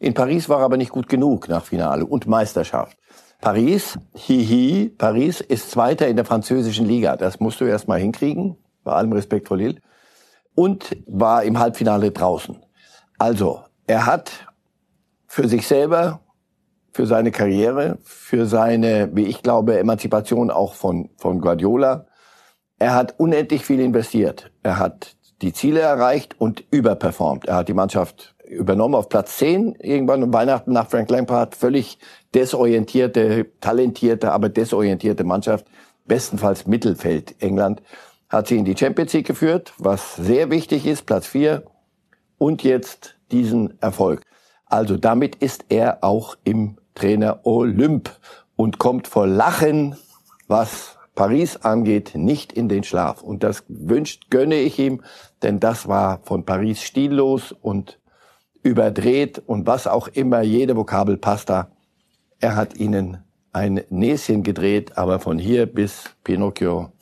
In 0.00 0.14
Paris 0.14 0.48
war 0.48 0.58
er 0.58 0.64
aber 0.64 0.76
nicht 0.76 0.90
gut 0.90 1.08
genug 1.08 1.48
nach 1.48 1.64
Finale 1.64 2.04
und 2.04 2.26
Meisterschaft. 2.26 2.96
Paris, 3.42 3.98
hihi, 4.14 4.94
Paris 4.96 5.40
ist 5.40 5.72
Zweiter 5.72 6.06
in 6.06 6.14
der 6.14 6.24
französischen 6.24 6.86
Liga. 6.86 7.16
Das 7.16 7.40
musst 7.40 7.60
du 7.60 7.64
erst 7.64 7.88
mal 7.88 7.98
hinkriegen, 7.98 8.56
bei 8.84 8.92
allem 8.92 9.12
Respekt 9.12 9.48
vor 9.48 9.56
Lille. 9.56 9.80
Und 10.54 10.96
war 11.08 11.42
im 11.42 11.58
Halbfinale 11.58 12.12
draußen. 12.12 12.56
Also, 13.18 13.64
er 13.88 14.06
hat 14.06 14.46
für 15.26 15.48
sich 15.48 15.66
selber, 15.66 16.20
für 16.92 17.06
seine 17.06 17.32
Karriere, 17.32 17.98
für 18.04 18.46
seine, 18.46 19.10
wie 19.12 19.24
ich 19.24 19.42
glaube, 19.42 19.76
Emanzipation 19.76 20.52
auch 20.52 20.74
von, 20.74 21.10
von 21.16 21.40
Guardiola, 21.40 22.06
er 22.78 22.94
hat 22.94 23.18
unendlich 23.18 23.64
viel 23.64 23.80
investiert. 23.80 24.52
Er 24.62 24.78
hat 24.78 25.16
die 25.40 25.52
Ziele 25.52 25.80
erreicht 25.80 26.40
und 26.40 26.62
überperformt. 26.70 27.46
Er 27.46 27.56
hat 27.56 27.68
die 27.68 27.74
Mannschaft 27.74 28.31
übernommen 28.52 28.94
auf 28.94 29.08
Platz 29.08 29.38
10 29.38 29.76
irgendwann 29.80 30.22
um 30.22 30.32
Weihnachten 30.32 30.72
nach 30.72 30.88
Frank 30.88 31.10
Lampard. 31.10 31.54
Völlig 31.54 31.98
desorientierte, 32.34 33.46
talentierte, 33.60 34.32
aber 34.32 34.48
desorientierte 34.48 35.24
Mannschaft. 35.24 35.66
Bestenfalls 36.04 36.66
Mittelfeld 36.66 37.34
England. 37.40 37.82
Hat 38.28 38.48
sie 38.48 38.56
in 38.56 38.64
die 38.64 38.76
Champions 38.76 39.12
League 39.12 39.26
geführt, 39.26 39.72
was 39.78 40.16
sehr 40.16 40.50
wichtig 40.50 40.86
ist, 40.86 41.06
Platz 41.06 41.26
4. 41.26 41.64
Und 42.38 42.62
jetzt 42.62 43.16
diesen 43.30 43.80
Erfolg. 43.80 44.22
Also 44.66 44.96
damit 44.96 45.36
ist 45.36 45.66
er 45.68 46.02
auch 46.02 46.36
im 46.44 46.76
Trainer 46.94 47.40
Olymp 47.44 48.10
und 48.56 48.78
kommt 48.78 49.06
vor 49.06 49.26
Lachen, 49.26 49.96
was 50.48 50.96
Paris 51.14 51.56
angeht, 51.58 52.12
nicht 52.14 52.52
in 52.52 52.68
den 52.68 52.84
Schlaf. 52.84 53.22
Und 53.22 53.42
das 53.42 53.64
wünscht, 53.68 54.30
gönne 54.30 54.56
ich 54.56 54.78
ihm, 54.78 55.02
denn 55.42 55.60
das 55.60 55.88
war 55.88 56.20
von 56.22 56.44
Paris 56.44 56.82
stillos 56.82 57.52
und 57.52 57.98
überdreht 58.62 59.42
und 59.44 59.66
was 59.66 59.86
auch 59.86 60.08
immer, 60.08 60.42
jede 60.42 60.76
Vokabel 60.76 61.16
passt 61.16 61.50
da. 61.50 61.68
Er 62.40 62.56
hat 62.56 62.76
ihnen 62.76 63.18
ein 63.52 63.82
Näschen 63.90 64.42
gedreht, 64.42 64.96
aber 64.96 65.18
von 65.18 65.38
hier 65.38 65.66
bis 65.66 66.10
Pinocchio 66.24 66.92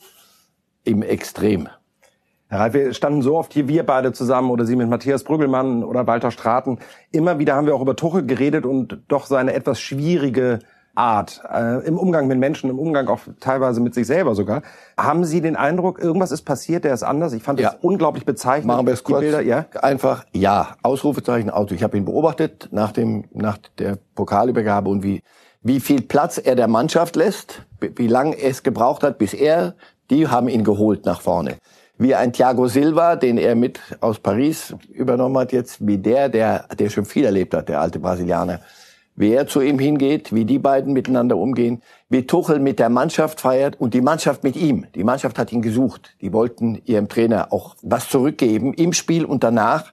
im 0.83 1.01
Extrem. 1.01 1.69
Herr 2.47 2.59
Reif, 2.59 2.73
wir 2.73 2.93
standen 2.93 3.21
so 3.21 3.37
oft 3.37 3.53
hier, 3.53 3.69
wir 3.69 3.85
beide 3.85 4.11
zusammen 4.11 4.51
oder 4.51 4.65
Sie 4.65 4.75
mit 4.75 4.89
Matthias 4.89 5.23
Brüggelmann 5.23 5.85
oder 5.85 6.05
Walter 6.05 6.31
Straten. 6.31 6.79
Immer 7.11 7.39
wieder 7.39 7.55
haben 7.55 7.65
wir 7.65 7.75
auch 7.75 7.81
über 7.81 7.95
Tuchel 7.95 8.25
geredet 8.25 8.65
und 8.65 8.99
doch 9.07 9.25
seine 9.25 9.53
etwas 9.53 9.79
schwierige 9.79 10.59
Art, 10.95 11.41
äh, 11.49 11.85
im 11.85 11.97
Umgang 11.97 12.27
mit 12.27 12.37
Menschen, 12.37 12.69
im 12.69 12.77
Umgang 12.77 13.07
auch 13.07 13.21
teilweise 13.39 13.79
mit 13.79 13.93
sich 13.93 14.07
selber 14.07 14.35
sogar. 14.35 14.61
Haben 14.97 15.23
Sie 15.23 15.39
den 15.39 15.55
Eindruck, 15.55 15.99
irgendwas 15.99 16.31
ist 16.31 16.41
passiert, 16.41 16.83
der 16.83 16.93
ist 16.93 17.03
anders? 17.03 17.33
Ich 17.33 17.43
fand 17.43 17.59
das 17.59 17.77
unglaublich 17.81 18.25
bezeichnend. 18.25 18.67
Machen 18.67 18.85
wir 18.85 18.93
es 18.93 19.03
kurz. 19.03 19.21
Bilder, 19.21 19.41
ja? 19.41 19.65
Einfach 19.81 20.25
ja. 20.33 20.75
Ausrufezeichen 20.83 21.49
Auto. 21.49 21.73
Ich 21.75 21.83
habe 21.83 21.97
ihn 21.97 22.05
beobachtet 22.05 22.69
nach 22.71 22.91
dem 22.91 23.25
nach 23.31 23.57
der 23.77 23.97
Pokalübergabe 24.15 24.89
und 24.89 25.03
wie 25.03 25.21
wie 25.63 25.79
viel 25.79 26.01
Platz 26.01 26.39
er 26.39 26.55
der 26.55 26.67
Mannschaft 26.67 27.15
lässt, 27.15 27.61
wie 27.79 28.07
lange 28.07 28.37
es 28.37 28.63
gebraucht 28.63 29.03
hat, 29.03 29.17
bis 29.17 29.33
er. 29.33 29.75
Die 30.09 30.27
haben 30.27 30.49
ihn 30.49 30.65
geholt 30.65 31.05
nach 31.05 31.21
vorne. 31.21 31.55
Wie 31.97 32.15
ein 32.15 32.33
Thiago 32.33 32.67
Silva, 32.67 33.15
den 33.15 33.37
er 33.37 33.55
mit 33.55 33.79
aus 34.01 34.19
Paris 34.19 34.75
übernommen 34.89 35.37
hat, 35.37 35.53
jetzt 35.53 35.85
wie 35.87 35.97
der, 35.97 36.27
der 36.27 36.65
der 36.77 36.89
schon 36.89 37.05
viel 37.05 37.23
erlebt 37.23 37.53
hat, 37.53 37.69
der 37.69 37.79
alte 37.79 37.99
Brasilianer 37.99 38.59
wie 39.15 39.33
er 39.33 39.47
zu 39.47 39.61
ihm 39.61 39.77
hingeht, 39.79 40.33
wie 40.33 40.45
die 40.45 40.59
beiden 40.59 40.93
miteinander 40.93 41.37
umgehen, 41.37 41.81
wie 42.09 42.25
Tuchel 42.25 42.59
mit 42.59 42.79
der 42.79 42.89
Mannschaft 42.89 43.41
feiert 43.41 43.79
und 43.79 43.93
die 43.93 44.01
Mannschaft 44.01 44.43
mit 44.43 44.55
ihm. 44.55 44.85
Die 44.95 45.03
Mannschaft 45.03 45.37
hat 45.37 45.51
ihn 45.51 45.61
gesucht. 45.61 46.15
Die 46.21 46.33
wollten 46.33 46.81
ihrem 46.85 47.09
Trainer 47.09 47.51
auch 47.51 47.75
was 47.81 48.09
zurückgeben 48.09 48.73
im 48.73 48.93
Spiel 48.93 49.25
und 49.25 49.43
danach. 49.43 49.91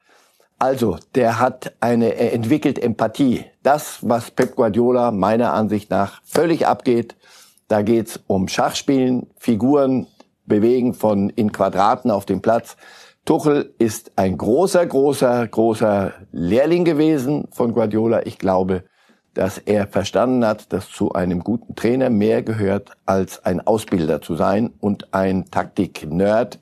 Also, 0.58 0.96
der 1.14 1.38
hat 1.38 1.74
eine, 1.80 2.14
er 2.14 2.32
entwickelt 2.32 2.82
Empathie. 2.82 3.44
Das, 3.62 3.98
was 4.02 4.30
Pep 4.30 4.56
Guardiola 4.56 5.10
meiner 5.12 5.52
Ansicht 5.52 5.90
nach 5.90 6.20
völlig 6.24 6.66
abgeht, 6.66 7.16
da 7.68 7.82
geht's 7.82 8.18
um 8.26 8.48
Schachspielen, 8.48 9.28
Figuren 9.36 10.06
bewegen 10.46 10.94
von 10.94 11.28
in 11.28 11.52
Quadraten 11.52 12.10
auf 12.10 12.24
dem 12.24 12.40
Platz. 12.40 12.76
Tuchel 13.24 13.74
ist 13.78 14.12
ein 14.16 14.38
großer, 14.38 14.86
großer, 14.86 15.46
großer 15.46 16.14
Lehrling 16.32 16.86
gewesen 16.86 17.46
von 17.52 17.72
Guardiola. 17.72 18.24
Ich 18.24 18.38
glaube, 18.38 18.84
dass 19.38 19.58
er 19.58 19.86
verstanden 19.86 20.44
hat, 20.44 20.72
dass 20.72 20.90
zu 20.90 21.12
einem 21.12 21.44
guten 21.44 21.76
Trainer 21.76 22.10
mehr 22.10 22.42
gehört, 22.42 22.90
als 23.06 23.44
ein 23.44 23.64
Ausbilder 23.64 24.20
zu 24.20 24.34
sein 24.34 24.72
und 24.80 25.14
ein 25.14 25.44
Taktik-Nerd, 25.48 26.58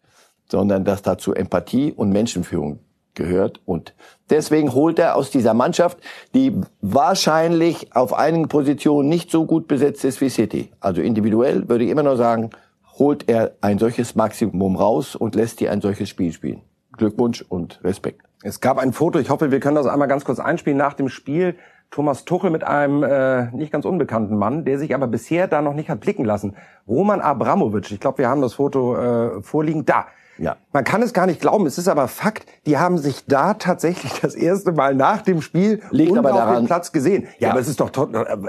sondern 0.50 0.84
dass 0.84 1.00
dazu 1.00 1.32
Empathie 1.32 1.94
und 1.96 2.10
Menschenführung 2.10 2.80
gehört. 3.14 3.62
Und 3.64 3.94
deswegen 4.28 4.74
holt 4.74 4.98
er 4.98 5.16
aus 5.16 5.30
dieser 5.30 5.54
Mannschaft, 5.54 5.96
die 6.34 6.52
wahrscheinlich 6.82 7.96
auf 7.96 8.12
einigen 8.12 8.48
Positionen 8.48 9.08
nicht 9.08 9.30
so 9.30 9.46
gut 9.46 9.68
besetzt 9.68 10.04
ist 10.04 10.20
wie 10.20 10.28
City. 10.28 10.70
Also 10.78 11.00
individuell 11.00 11.70
würde 11.70 11.84
ich 11.84 11.90
immer 11.90 12.02
noch 12.02 12.16
sagen, 12.16 12.50
holt 12.98 13.26
er 13.26 13.52
ein 13.62 13.78
solches 13.78 14.16
Maximum 14.16 14.76
raus 14.76 15.16
und 15.16 15.34
lässt 15.34 15.60
die 15.60 15.70
ein 15.70 15.80
solches 15.80 16.10
Spiel 16.10 16.30
spielen. 16.30 16.60
Glückwunsch 16.92 17.42
und 17.48 17.80
Respekt. 17.82 18.20
Es 18.42 18.60
gab 18.60 18.76
ein 18.76 18.92
Foto, 18.92 19.18
ich 19.18 19.30
hoffe, 19.30 19.50
wir 19.50 19.60
können 19.60 19.76
das 19.76 19.86
einmal 19.86 20.08
ganz 20.08 20.26
kurz 20.26 20.38
einspielen 20.38 20.76
nach 20.76 20.92
dem 20.92 21.08
Spiel. 21.08 21.56
Thomas 21.90 22.24
Tuchel 22.24 22.50
mit 22.50 22.64
einem 22.64 23.02
äh, 23.02 23.50
nicht 23.52 23.72
ganz 23.72 23.84
unbekannten 23.84 24.36
Mann, 24.36 24.64
der 24.64 24.78
sich 24.78 24.94
aber 24.94 25.06
bisher 25.06 25.48
da 25.48 25.62
noch 25.62 25.74
nicht 25.74 25.88
hat 25.88 26.00
blicken 26.00 26.24
lassen. 26.24 26.56
Roman 26.86 27.20
Abramovic, 27.20 27.90
ich 27.90 28.00
glaube, 28.00 28.18
wir 28.18 28.28
haben 28.28 28.42
das 28.42 28.54
Foto 28.54 28.96
äh, 28.96 29.42
vorliegen. 29.42 29.84
Da. 29.84 30.06
Ja. 30.38 30.56
Man 30.72 30.84
kann 30.84 31.02
es 31.02 31.12
gar 31.12 31.26
nicht 31.26 31.40
glauben, 31.40 31.66
es 31.66 31.78
ist 31.78 31.88
aber 31.88 32.08
Fakt, 32.08 32.46
die 32.66 32.76
haben 32.76 32.98
sich 32.98 33.24
da 33.26 33.54
tatsächlich 33.54 34.20
das 34.20 34.34
erste 34.34 34.72
Mal 34.72 34.94
nach 34.94 35.22
dem 35.22 35.40
Spiel 35.40 35.80
Liegt 35.90 36.16
aber 36.16 36.32
auf 36.32 36.36
daran, 36.36 36.64
dem 36.64 36.66
Platz 36.66 36.92
gesehen. 36.92 37.24
Ja, 37.38 37.48
ja, 37.48 37.50
aber 37.50 37.60
es 37.60 37.68
ist 37.68 37.80
doch 37.80 37.90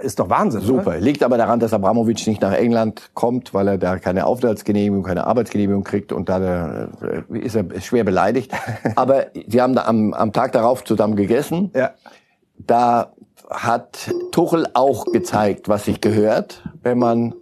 ist 0.02 0.20
doch 0.20 0.30
Wahnsinn. 0.30 0.62
Super. 0.62 0.92
Oder? 0.92 1.00
Liegt 1.00 1.24
aber 1.24 1.38
daran, 1.38 1.60
dass 1.60 1.74
Abramovic 1.74 2.28
nicht 2.28 2.42
nach 2.42 2.54
England 2.54 3.12
kommt, 3.14 3.54
weil 3.54 3.68
er 3.70 3.78
da 3.78 3.98
keine 4.00 4.26
Aufenthaltsgenehmigung, 4.26 5.04
keine 5.04 5.26
Arbeitsgenehmigung 5.28 5.84
kriegt 5.84 6.12
und 6.12 6.28
da 6.30 6.90
äh, 7.02 7.38
ist 7.40 7.56
er 7.56 7.66
schwer 7.80 8.04
beleidigt. 8.04 8.52
aber 8.96 9.28
sie 9.48 9.62
haben 9.62 9.74
da 9.74 9.86
am, 9.86 10.14
am 10.14 10.34
Tag 10.34 10.52
darauf 10.52 10.84
zusammen 10.84 11.16
gegessen. 11.16 11.72
Ja. 11.74 11.92
Da 12.58 13.14
hat 13.50 14.14
Tuchel 14.32 14.68
auch 14.74 15.06
gezeigt, 15.06 15.70
was 15.70 15.86
sich 15.86 16.02
gehört, 16.02 16.64
wenn 16.84 17.00
man 17.00 17.34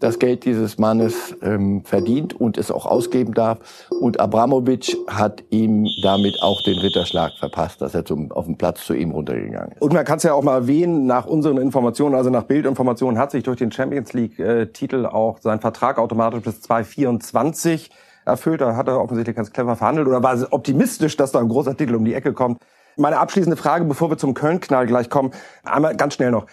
das 0.00 0.18
Geld 0.18 0.44
dieses 0.44 0.76
Mannes 0.76 1.34
ähm, 1.40 1.82
verdient 1.84 2.38
und 2.38 2.58
es 2.58 2.70
auch 2.70 2.84
ausgeben 2.84 3.32
darf. 3.32 3.88
Und 4.00 4.20
Abramovic 4.20 4.96
hat 5.08 5.42
ihm 5.50 5.86
damit 6.02 6.42
auch 6.42 6.62
den 6.62 6.78
Ritterschlag 6.78 7.32
verpasst, 7.38 7.80
dass 7.80 7.94
er 7.94 8.04
zum, 8.04 8.30
auf 8.30 8.44
dem 8.44 8.58
Platz 8.58 8.84
zu 8.84 8.92
ihm 8.92 9.12
runtergegangen 9.12 9.72
ist. 9.72 9.82
Und 9.82 9.94
man 9.94 10.04
kann 10.04 10.18
es 10.18 10.24
ja 10.24 10.34
auch 10.34 10.42
mal 10.42 10.56
erwähnen, 10.56 11.06
nach 11.06 11.26
unseren 11.26 11.56
Informationen, 11.56 12.14
also 12.14 12.28
nach 12.28 12.42
Bildinformationen, 12.42 13.18
hat 13.18 13.30
sich 13.30 13.44
durch 13.44 13.58
den 13.58 13.72
Champions 13.72 14.12
League-Titel 14.12 15.06
auch 15.06 15.38
sein 15.40 15.60
Vertrag 15.60 15.98
automatisch 15.98 16.42
bis 16.42 16.60
2024 16.60 17.90
erfüllt. 18.26 18.60
Da 18.60 18.76
hat 18.76 18.88
er 18.88 19.00
offensichtlich 19.00 19.36
ganz 19.36 19.52
clever 19.52 19.76
verhandelt 19.76 20.06
oder 20.06 20.22
war 20.22 20.36
optimistisch, 20.50 21.16
dass 21.16 21.32
da 21.32 21.38
ein 21.38 21.48
großer 21.48 21.76
Titel 21.76 21.94
um 21.94 22.04
die 22.04 22.14
Ecke 22.14 22.34
kommt. 22.34 22.58
Meine 22.96 23.18
abschließende 23.18 23.56
Frage, 23.56 23.84
bevor 23.84 24.10
wir 24.10 24.18
zum 24.18 24.34
Köln-Knall 24.34 24.86
gleich 24.86 25.10
kommen, 25.10 25.32
einmal 25.64 25.96
ganz 25.96 26.14
schnell 26.14 26.30
noch. 26.30 26.46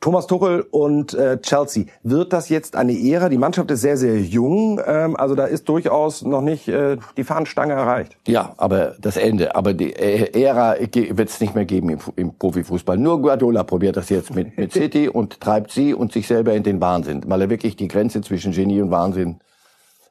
Thomas 0.00 0.28
Tuchel 0.28 0.64
und 0.70 1.12
äh, 1.14 1.40
Chelsea, 1.40 1.86
wird 2.04 2.32
das 2.32 2.48
jetzt 2.48 2.76
eine 2.76 2.92
Ära? 2.92 3.28
Die 3.28 3.38
Mannschaft 3.38 3.68
ist 3.72 3.80
sehr, 3.80 3.96
sehr 3.96 4.20
jung, 4.20 4.80
ähm, 4.86 5.16
also 5.16 5.34
da 5.34 5.44
ist 5.44 5.68
durchaus 5.68 6.22
noch 6.22 6.40
nicht 6.40 6.68
äh, 6.68 6.98
die 7.16 7.24
Fahnenstange 7.24 7.72
erreicht. 7.72 8.16
Ja, 8.28 8.54
aber 8.58 8.94
das 9.00 9.16
Ende. 9.16 9.56
Aber 9.56 9.74
die 9.74 9.92
Ära 9.94 10.76
wird 10.78 11.28
es 11.28 11.40
nicht 11.40 11.56
mehr 11.56 11.64
geben 11.64 11.90
im, 11.90 11.98
im, 12.14 12.34
Profifußball. 12.34 12.96
Nur 12.96 13.20
Guardiola 13.20 13.64
probiert 13.64 13.96
das 13.96 14.08
jetzt 14.08 14.32
mit, 14.32 14.56
mit 14.56 14.72
City 14.72 15.08
und 15.12 15.40
treibt 15.40 15.72
sie 15.72 15.94
und 15.94 16.12
sich 16.12 16.28
selber 16.28 16.54
in 16.54 16.62
den 16.62 16.80
Wahnsinn, 16.80 17.24
weil 17.26 17.42
er 17.42 17.50
wirklich 17.50 17.74
die 17.74 17.88
Grenze 17.88 18.20
zwischen 18.20 18.52
Genie 18.52 18.80
und 18.80 18.92
Wahnsinn 18.92 19.40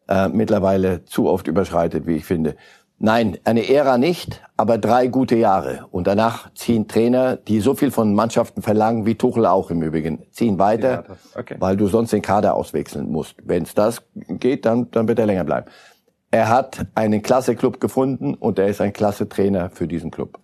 äh, 0.09 0.27
mittlerweile 0.27 1.05
zu 1.05 1.29
oft 1.29 1.47
überschreitet, 1.47 2.05
wie 2.07 2.17
ich 2.17 2.25
finde. 2.25 2.57
Nein, 2.99 3.37
eine 3.43 3.69
Ära 3.69 3.99
nicht, 3.99 4.41
aber 4.57 4.79
drei 4.79 5.07
gute 5.07 5.35
Jahre. 5.35 5.85
Und 5.91 6.07
danach 6.07 6.51
ziehen 6.55 6.87
Trainer, 6.87 7.35
die 7.35 7.59
so 7.59 7.75
viel 7.75 7.91
von 7.91 8.15
Mannschaften 8.15 8.63
verlangen, 8.63 9.05
wie 9.05 9.13
Tuchel 9.13 9.45
auch 9.45 9.69
im 9.69 9.83
Übrigen, 9.83 10.23
ziehen 10.31 10.57
weiter, 10.57 11.03
okay. 11.35 11.57
weil 11.59 11.77
du 11.77 11.87
sonst 11.87 12.11
den 12.11 12.23
Kader 12.23 12.55
auswechseln 12.55 13.11
musst. 13.11 13.35
Wenn 13.43 13.63
es 13.63 13.75
das 13.75 14.01
geht, 14.15 14.65
dann, 14.65 14.89
dann 14.89 15.07
wird 15.07 15.19
er 15.19 15.27
länger 15.27 15.43
bleiben. 15.43 15.67
Er 16.31 16.49
hat 16.49 16.87
einen 16.95 17.21
klasse 17.21 17.55
Club 17.55 17.79
gefunden 17.79 18.33
und 18.33 18.57
er 18.57 18.67
ist 18.67 18.81
ein 18.81 18.93
klasse 18.93 19.29
Trainer 19.29 19.69
für 19.69 19.87
diesen 19.87 20.09
Club. 20.09 20.39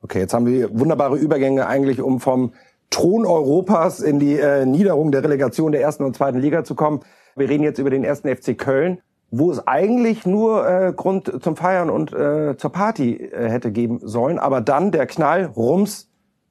Okay, 0.00 0.20
jetzt 0.20 0.32
haben 0.32 0.46
wir 0.46 0.78
wunderbare 0.78 1.16
Übergänge 1.16 1.66
eigentlich, 1.66 2.00
um 2.00 2.20
vom 2.20 2.54
Thron 2.88 3.26
Europas 3.26 4.00
in 4.00 4.18
die 4.18 4.38
äh, 4.38 4.64
Niederung 4.64 5.12
der 5.12 5.22
Relegation 5.22 5.72
der 5.72 5.82
ersten 5.82 6.04
und 6.04 6.16
zweiten 6.16 6.38
Liga 6.38 6.64
zu 6.64 6.74
kommen. 6.74 7.00
Wir 7.36 7.50
reden 7.50 7.64
jetzt 7.64 7.78
über 7.78 7.90
den 7.90 8.02
ersten 8.02 8.34
FC 8.34 8.56
Köln 8.56 9.02
wo 9.30 9.50
es 9.50 9.66
eigentlich 9.66 10.26
nur 10.26 10.68
äh, 10.68 10.92
Grund 10.92 11.42
zum 11.42 11.56
Feiern 11.56 11.90
und 11.90 12.12
äh, 12.12 12.56
zur 12.56 12.72
Party 12.72 13.16
äh, 13.16 13.48
hätte 13.48 13.70
geben 13.72 14.00
sollen. 14.02 14.38
Aber 14.38 14.60
dann 14.60 14.90
der 14.90 15.06
Knall, 15.06 15.44
Rums, 15.44 16.08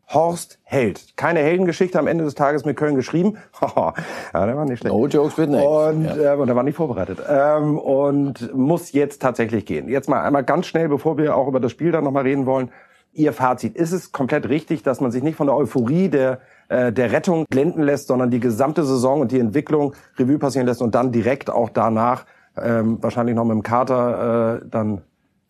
Horst 0.09 0.59
Held. 0.63 1.17
Keine 1.17 1.39
Heldengeschichte 1.39 1.99
am 1.99 2.07
Ende 2.07 2.23
des 2.23 2.35
Tages 2.35 2.63
mit 2.63 2.77
Köln 2.77 2.95
geschrieben. 2.95 3.37
ja, 3.61 3.93
der 4.33 4.55
war 4.55 4.65
nicht 4.65 4.79
schlecht. 4.79 4.95
No 4.95 5.07
jokes 5.07 5.37
with 5.37 5.49
names. 5.49 5.65
Und, 5.65 6.05
ja. 6.05 6.33
äh, 6.33 6.37
und 6.37 6.47
der 6.47 6.55
war 6.55 6.63
nicht 6.63 6.77
vorbereitet. 6.77 7.19
Ähm, 7.27 7.77
und 7.77 8.53
muss 8.55 8.93
jetzt 8.93 9.21
tatsächlich 9.21 9.65
gehen. 9.65 9.89
Jetzt 9.89 10.07
mal 10.07 10.21
einmal 10.21 10.43
ganz 10.43 10.67
schnell, 10.67 10.87
bevor 10.87 11.17
wir 11.17 11.35
auch 11.35 11.47
über 11.47 11.59
das 11.59 11.71
Spiel 11.71 11.91
dann 11.91 12.03
nochmal 12.03 12.23
reden 12.23 12.45
wollen. 12.45 12.71
Ihr 13.11 13.33
Fazit. 13.33 13.75
Ist 13.75 13.91
es 13.91 14.11
komplett 14.11 14.47
richtig, 14.47 14.83
dass 14.83 15.01
man 15.01 15.11
sich 15.11 15.23
nicht 15.23 15.35
von 15.35 15.47
der 15.47 15.57
Euphorie 15.57 16.07
der 16.07 16.39
äh, 16.69 16.91
der 16.91 17.11
Rettung 17.11 17.45
blenden 17.49 17.81
lässt, 17.81 18.07
sondern 18.07 18.29
die 18.29 18.39
gesamte 18.39 18.83
Saison 18.83 19.21
und 19.21 19.31
die 19.31 19.39
Entwicklung 19.39 19.93
Revue 20.17 20.37
passieren 20.37 20.67
lässt 20.67 20.81
und 20.81 20.95
dann 20.95 21.11
direkt 21.11 21.49
auch 21.49 21.69
danach 21.69 22.25
ähm, 22.61 22.97
wahrscheinlich 23.01 23.35
noch 23.35 23.45
mit 23.45 23.55
dem 23.55 23.63
Kater 23.63 24.61
äh, 24.61 24.69
dann 24.69 25.01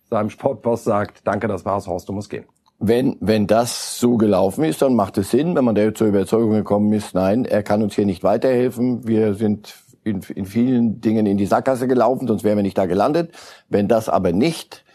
seinem 0.10 0.30
Sportboss 0.30 0.84
sagt, 0.84 1.22
danke, 1.26 1.48
das 1.48 1.66
war's, 1.66 1.88
Horst, 1.88 2.08
du 2.08 2.14
musst 2.14 2.30
gehen. 2.30 2.46
Wenn, 2.80 3.18
wenn 3.20 3.48
das 3.48 4.00
so 4.00 4.18
gelaufen 4.18 4.64
ist, 4.64 4.82
dann 4.82 4.96
macht 4.96 5.18
es 5.18 5.32
Sinn, 5.32 5.56
wenn 5.56 5.66
man 5.66 5.76
der 5.76 5.96
zur 5.96 6.08
Überzeugung 6.08 6.52
gekommen 6.52 6.94
ist, 6.94 7.16
nein, 7.16 7.44
er 7.44 7.64
kann 7.64 7.82
uns 7.82 7.96
hier 7.96 8.06
nicht 8.06 8.24
weiterhelfen, 8.24 9.08
wir 9.08 9.34
sind 9.34 9.76
in, 10.04 10.22
in 10.36 10.46
vielen 10.46 11.02
Dingen 11.02 11.26
in 11.26 11.38
die 11.38 11.46
Sackgasse 11.46 11.88
gelaufen, 11.88 12.28
sonst 12.28 12.44
wären 12.44 12.58
wir 12.58 12.64
nicht 12.64 12.78
da 12.78 12.86
gelandet. 12.86 13.32
Wenn 13.68 13.88
das 13.88 14.10
aber 14.10 14.32
nicht 14.32 14.86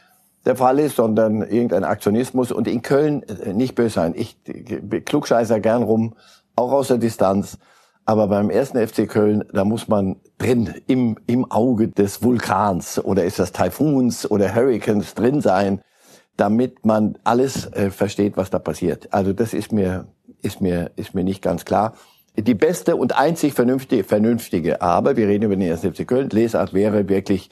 der 0.44 0.56
Fall 0.56 0.78
ist, 0.78 0.96
sondern 0.96 1.42
irgendein 1.42 1.84
Aktionismus. 1.84 2.50
Und 2.50 2.66
in 2.66 2.82
Köln 2.82 3.22
äh, 3.22 3.52
nicht 3.52 3.74
böse 3.74 3.94
sein. 3.94 4.14
Ich 4.16 4.36
klugscheißer 5.04 5.60
gern 5.60 5.82
rum, 5.82 6.14
auch 6.56 6.72
aus 6.72 6.88
der 6.88 6.98
Distanz. 6.98 7.58
Aber 8.12 8.26
beim 8.26 8.50
ersten 8.50 8.76
FC 8.86 9.08
Köln, 9.08 9.42
da 9.54 9.64
muss 9.64 9.88
man 9.88 10.16
drin, 10.36 10.74
im, 10.86 11.16
im 11.26 11.50
Auge 11.50 11.88
des 11.88 12.22
Vulkans 12.22 13.02
oder 13.02 13.24
ist 13.24 13.38
das 13.38 13.52
Taifuns 13.52 14.30
oder 14.30 14.54
Hurricanes 14.54 15.14
drin 15.14 15.40
sein, 15.40 15.80
damit 16.36 16.84
man 16.84 17.16
alles 17.24 17.72
äh, 17.72 17.90
versteht, 17.90 18.36
was 18.36 18.50
da 18.50 18.58
passiert. 18.58 19.14
Also 19.14 19.32
das 19.32 19.54
ist 19.54 19.72
mir, 19.72 20.08
ist 20.42 20.60
mir, 20.60 20.90
ist 20.96 21.14
mir 21.14 21.24
nicht 21.24 21.40
ganz 21.40 21.64
klar. 21.64 21.94
Die 22.36 22.52
beste 22.52 22.96
und 22.96 23.18
einzig 23.18 23.54
vernünftige, 23.54 24.04
vernünftige, 24.04 24.82
aber 24.82 25.16
wir 25.16 25.26
reden 25.26 25.44
über 25.44 25.56
den 25.56 25.66
ersten 25.66 25.94
FC 25.94 26.06
Köln, 26.06 26.28
Lesart 26.28 26.74
wäre 26.74 27.08
wirklich, 27.08 27.48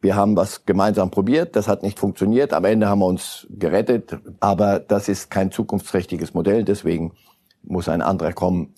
wir 0.00 0.14
haben 0.14 0.36
was 0.36 0.64
gemeinsam 0.64 1.10
probiert, 1.10 1.56
das 1.56 1.66
hat 1.66 1.82
nicht 1.82 1.98
funktioniert, 1.98 2.52
am 2.52 2.66
Ende 2.66 2.86
haben 2.86 3.00
wir 3.00 3.06
uns 3.06 3.48
gerettet, 3.50 4.16
aber 4.38 4.78
das 4.78 5.08
ist 5.08 5.28
kein 5.28 5.50
zukunftsträchtiges 5.50 6.34
Modell, 6.34 6.62
deswegen 6.62 7.14
muss 7.64 7.88
ein 7.88 8.00
anderer 8.00 8.32
kommen, 8.32 8.74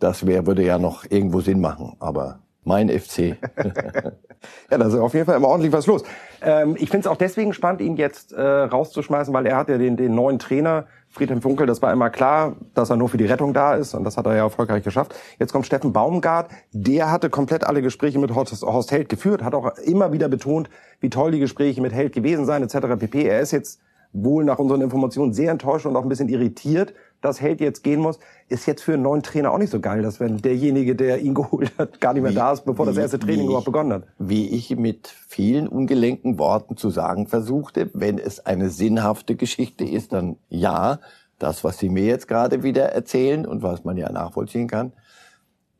das 0.00 0.26
wäre, 0.26 0.46
würde 0.46 0.64
ja 0.64 0.78
noch 0.78 1.04
irgendwo 1.08 1.40
Sinn 1.40 1.60
machen, 1.60 1.96
aber 2.00 2.40
mein 2.64 2.88
FC. 2.88 3.18
ja, 4.70 4.78
da 4.78 4.86
ist 4.86 4.94
auf 4.94 5.14
jeden 5.14 5.26
Fall 5.26 5.36
immer 5.36 5.48
ordentlich 5.48 5.72
was 5.72 5.86
los. 5.86 6.02
Ähm, 6.42 6.76
ich 6.78 6.90
finde 6.90 7.00
es 7.00 7.06
auch 7.06 7.16
deswegen 7.16 7.52
spannend, 7.52 7.80
ihn 7.80 7.96
jetzt 7.96 8.32
äh, 8.32 8.42
rauszuschmeißen, 8.42 9.32
weil 9.32 9.46
er 9.46 9.56
hat 9.56 9.68
ja 9.68 9.78
den, 9.78 9.96
den 9.96 10.14
neuen 10.14 10.38
Trainer, 10.38 10.86
Friedhelm 11.08 11.42
Funkel, 11.42 11.66
das 11.66 11.82
war 11.82 11.92
immer 11.92 12.08
klar, 12.10 12.56
dass 12.74 12.90
er 12.90 12.96
nur 12.96 13.08
für 13.08 13.16
die 13.16 13.24
Rettung 13.24 13.52
da 13.52 13.74
ist 13.74 13.94
und 13.94 14.04
das 14.04 14.16
hat 14.16 14.26
er 14.26 14.36
ja 14.36 14.44
erfolgreich 14.44 14.84
geschafft. 14.84 15.14
Jetzt 15.38 15.52
kommt 15.52 15.66
Steffen 15.66 15.92
Baumgart, 15.92 16.50
der 16.72 17.10
hatte 17.10 17.30
komplett 17.30 17.64
alle 17.64 17.82
Gespräche 17.82 18.18
mit 18.18 18.34
Horst, 18.34 18.62
Horst 18.62 18.92
Held 18.92 19.08
geführt, 19.08 19.42
hat 19.42 19.54
auch 19.54 19.76
immer 19.78 20.12
wieder 20.12 20.28
betont, 20.28 20.70
wie 21.00 21.10
toll 21.10 21.32
die 21.32 21.40
Gespräche 21.40 21.80
mit 21.80 21.92
Held 21.92 22.12
gewesen 22.12 22.44
seien 22.44 22.62
etc. 22.62 22.96
pp. 22.98 23.24
Er 23.24 23.40
ist 23.40 23.50
jetzt 23.50 23.80
wohl 24.12 24.44
nach 24.44 24.58
unseren 24.58 24.80
Informationen 24.80 25.32
sehr 25.32 25.50
enttäuscht 25.50 25.86
und 25.86 25.96
auch 25.96 26.02
ein 26.02 26.08
bisschen 26.08 26.28
irritiert, 26.28 26.94
dass 27.20 27.40
Held 27.40 27.60
jetzt 27.60 27.82
gehen 27.84 28.00
muss, 28.00 28.18
ist 28.48 28.66
jetzt 28.66 28.82
für 28.82 28.94
einen 28.94 29.02
neuen 29.02 29.22
Trainer 29.22 29.52
auch 29.52 29.58
nicht 29.58 29.70
so 29.70 29.80
geil, 29.80 30.02
dass 30.02 30.20
wenn 30.20 30.38
derjenige, 30.38 30.96
der 30.96 31.20
ihn 31.20 31.34
geholt 31.40 31.72
hat, 31.78 32.00
gar 32.00 32.12
nicht 32.12 32.22
mehr 32.22 32.32
wie, 32.32 32.36
da 32.36 32.52
ist, 32.52 32.64
bevor 32.64 32.86
wie, 32.86 32.90
das 32.90 32.98
erste 32.98 33.18
Training 33.18 33.46
überhaupt 33.46 33.66
begonnen 33.66 33.92
hat. 33.92 34.02
Wie 34.18 34.48
ich 34.48 34.76
mit 34.76 35.08
vielen 35.08 35.68
ungelenken 35.68 36.38
Worten 36.38 36.76
zu 36.76 36.90
sagen 36.90 37.26
versuchte, 37.26 37.90
wenn 37.94 38.18
es 38.18 38.44
eine 38.46 38.70
sinnhafte 38.70 39.36
Geschichte 39.36 39.84
ist, 39.84 40.12
dann 40.12 40.36
ja, 40.48 41.00
das, 41.38 41.64
was 41.64 41.78
Sie 41.78 41.88
mir 41.88 42.04
jetzt 42.04 42.28
gerade 42.28 42.62
wieder 42.62 42.86
erzählen 42.86 43.46
und 43.46 43.62
was 43.62 43.84
man 43.84 43.96
ja 43.96 44.10
nachvollziehen 44.12 44.68
kann, 44.68 44.92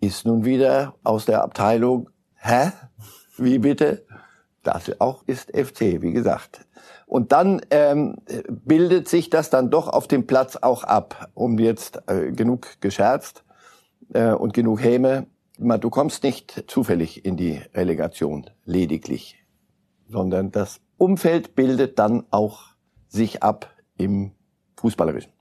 ist 0.00 0.24
nun 0.24 0.44
wieder 0.44 0.94
aus 1.04 1.26
der 1.26 1.42
Abteilung, 1.42 2.08
hä? 2.36 2.72
Wie 3.36 3.58
bitte? 3.58 4.04
Das 4.62 5.00
auch 5.00 5.22
ist 5.26 5.56
FC, 5.56 6.02
wie 6.02 6.12
gesagt. 6.12 6.66
Und 7.06 7.32
dann 7.32 7.62
ähm, 7.70 8.16
bildet 8.48 9.08
sich 9.08 9.30
das 9.30 9.48
dann 9.48 9.70
doch 9.70 9.88
auf 9.88 10.06
dem 10.06 10.26
Platz 10.26 10.56
auch 10.56 10.84
ab, 10.84 11.28
um 11.34 11.58
jetzt 11.58 12.02
äh, 12.08 12.30
genug 12.30 12.80
gescherzt 12.80 13.44
äh, 14.12 14.32
und 14.32 14.52
genug 14.52 14.82
Häme. 14.82 15.26
Du 15.58 15.90
kommst 15.90 16.22
nicht 16.22 16.64
zufällig 16.68 17.24
in 17.24 17.36
die 17.36 17.60
Relegation, 17.74 18.48
lediglich, 18.64 19.36
sondern 20.08 20.50
das 20.50 20.80
Umfeld 20.96 21.54
bildet 21.54 21.98
dann 21.98 22.24
auch 22.30 22.70
sich 23.08 23.42
ab 23.42 23.70
im 23.98 24.32
Fußballerischen. 24.78 25.32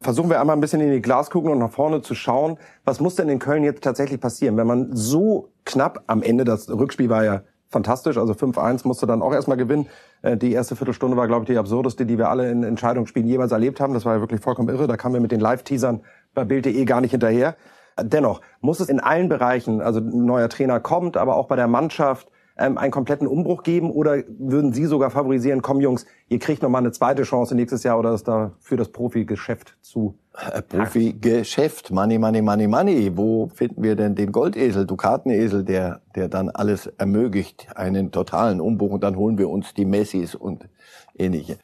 Versuchen 0.00 0.28
wir 0.28 0.40
einmal 0.40 0.56
ein 0.56 0.60
bisschen 0.60 0.82
in 0.82 0.90
die 0.90 1.00
Glaskugel 1.00 1.52
und 1.52 1.58
nach 1.58 1.70
vorne 1.70 2.02
zu 2.02 2.14
schauen. 2.14 2.58
Was 2.84 3.00
muss 3.00 3.14
denn 3.14 3.28
in 3.28 3.38
Köln 3.38 3.64
jetzt 3.64 3.82
tatsächlich 3.82 4.20
passieren, 4.20 4.56
wenn 4.56 4.66
man 4.66 4.94
so 4.94 5.52
knapp 5.64 6.04
am 6.06 6.22
Ende, 6.22 6.44
das 6.44 6.68
Rückspiel 6.68 7.08
war 7.08 7.24
ja 7.24 7.42
fantastisch. 7.68 8.18
Also 8.18 8.32
5-1 8.32 8.86
musste 8.86 9.06
dann 9.06 9.22
auch 9.22 9.32
erstmal 9.32 9.56
gewinnen. 9.56 9.88
Äh, 10.22 10.36
die 10.36 10.52
erste 10.52 10.76
Viertelstunde 10.76 11.16
war, 11.16 11.26
glaube 11.26 11.44
ich, 11.44 11.46
die 11.48 11.58
absurdeste, 11.58 12.06
die 12.06 12.18
wir 12.18 12.28
alle 12.28 12.50
in 12.50 12.62
Entscheidungsspielen 12.62 13.28
jeweils 13.28 13.52
erlebt 13.52 13.80
haben. 13.80 13.94
Das 13.94 14.04
war 14.04 14.14
ja 14.14 14.20
wirklich 14.20 14.40
vollkommen 14.40 14.68
irre. 14.68 14.86
Da 14.86 14.96
kamen 14.96 15.14
wir 15.14 15.20
mit 15.20 15.32
den 15.32 15.40
Live-Teasern 15.40 16.00
bei 16.34 16.44
Bild.de 16.44 16.84
gar 16.84 17.00
nicht 17.00 17.12
hinterher. 17.12 17.56
Dennoch 18.00 18.42
muss 18.60 18.80
es 18.80 18.88
in 18.88 19.00
allen 19.00 19.28
Bereichen, 19.28 19.80
also 19.80 20.00
ein 20.00 20.26
neuer 20.26 20.48
Trainer 20.48 20.80
kommt, 20.80 21.16
aber 21.16 21.36
auch 21.36 21.48
bei 21.48 21.56
der 21.56 21.66
Mannschaft, 21.66 22.28
ähm, 22.58 22.78
einen 22.78 22.90
kompletten 22.90 23.26
Umbruch 23.26 23.62
geben? 23.62 23.90
Oder 23.90 24.22
würden 24.38 24.72
Sie 24.72 24.86
sogar 24.86 25.10
favorisieren, 25.10 25.62
komm 25.62 25.80
Jungs, 25.80 26.06
ihr 26.28 26.38
kriegt 26.38 26.62
noch 26.62 26.70
mal 26.70 26.78
eine 26.78 26.92
zweite 26.92 27.22
Chance 27.22 27.54
nächstes 27.54 27.82
Jahr 27.82 27.98
oder 27.98 28.14
ist 28.14 28.28
da 28.28 28.52
für 28.60 28.76
das 28.76 28.88
Profigeschäft 28.88 29.76
zu? 29.82 30.18
Äh, 30.52 30.62
Profigeschäft, 30.62 31.90
Money, 31.90 32.18
Money, 32.18 32.42
Money, 32.42 32.66
Money. 32.66 33.16
Wo 33.16 33.48
finden 33.54 33.82
wir 33.82 33.96
denn 33.96 34.14
den 34.14 34.32
Goldesel, 34.32 34.86
Dukatenesel, 34.86 35.64
der, 35.64 36.00
der 36.14 36.28
dann 36.28 36.50
alles 36.50 36.86
ermöglicht, 36.98 37.68
einen 37.74 38.10
totalen 38.12 38.60
Umbruch 38.60 38.92
und 38.92 39.04
dann 39.04 39.16
holen 39.16 39.38
wir 39.38 39.48
uns 39.48 39.74
die 39.74 39.84
Messis 39.84 40.34
und 40.34 40.68
ähnliche. 41.16 41.58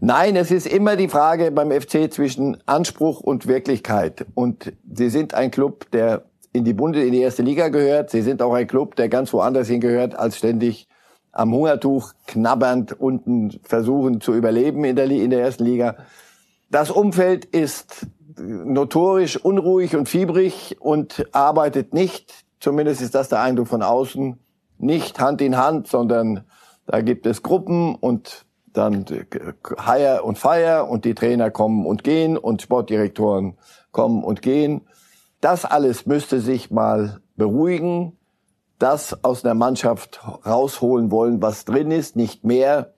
Nein, 0.00 0.36
es 0.36 0.50
ist 0.50 0.66
immer 0.66 0.96
die 0.96 1.08
Frage 1.08 1.50
beim 1.50 1.70
FC 1.70 2.12
zwischen 2.12 2.58
Anspruch 2.66 3.20
und 3.20 3.46
Wirklichkeit. 3.46 4.26
Und 4.34 4.72
Sie 4.92 5.08
sind 5.08 5.34
ein 5.34 5.50
Club, 5.50 5.90
der 5.92 6.24
in 6.54 6.64
die 6.64 6.72
Bunde, 6.72 7.04
in 7.04 7.12
die 7.12 7.20
erste 7.20 7.42
Liga 7.42 7.68
gehört. 7.68 8.10
Sie 8.10 8.22
sind 8.22 8.40
auch 8.40 8.54
ein 8.54 8.68
Club, 8.68 8.94
der 8.94 9.08
ganz 9.08 9.32
woanders 9.32 9.68
hingehört, 9.68 10.16
als 10.16 10.38
ständig 10.38 10.88
am 11.32 11.52
Hungertuch 11.52 12.12
knabbernd 12.28 12.98
unten 12.98 13.58
versuchen 13.64 14.20
zu 14.20 14.32
überleben 14.32 14.84
in 14.84 14.94
der, 14.94 15.10
in 15.10 15.30
der 15.30 15.40
ersten 15.40 15.64
Liga. 15.64 15.96
Das 16.70 16.92
Umfeld 16.92 17.44
ist 17.44 18.06
notorisch 18.38 19.36
unruhig 19.36 19.96
und 19.96 20.08
fiebrig 20.08 20.76
und 20.78 21.26
arbeitet 21.32 21.92
nicht, 21.92 22.44
zumindest 22.60 23.02
ist 23.02 23.16
das 23.16 23.28
der 23.28 23.40
Eindruck 23.40 23.66
von 23.66 23.82
außen, 23.82 24.38
nicht 24.78 25.18
Hand 25.18 25.40
in 25.40 25.56
Hand, 25.56 25.88
sondern 25.88 26.44
da 26.86 27.00
gibt 27.00 27.26
es 27.26 27.42
Gruppen 27.42 27.96
und 27.96 28.46
dann 28.72 29.04
Hire 29.84 30.22
und 30.22 30.38
Fire 30.38 30.84
und 30.84 31.04
die 31.04 31.14
Trainer 31.14 31.50
kommen 31.50 31.84
und 31.84 32.04
gehen 32.04 32.36
und 32.36 32.62
Sportdirektoren 32.62 33.56
kommen 33.90 34.22
und 34.22 34.40
gehen. 34.40 34.82
Das 35.44 35.66
alles 35.66 36.06
müsste 36.06 36.40
sich 36.40 36.70
mal 36.70 37.20
beruhigen, 37.36 38.16
das 38.78 39.22
aus 39.22 39.42
der 39.42 39.52
Mannschaft 39.52 40.22
rausholen 40.46 41.10
wollen, 41.10 41.42
was 41.42 41.66
drin 41.66 41.90
ist, 41.90 42.16
nicht 42.16 42.44
mehr. 42.44 42.94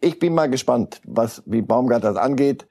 Ich 0.00 0.18
bin 0.18 0.34
mal 0.34 0.50
gespannt, 0.50 1.00
was, 1.04 1.44
wie 1.46 1.62
Baumgart 1.62 2.02
das 2.02 2.16
angeht. 2.16 2.66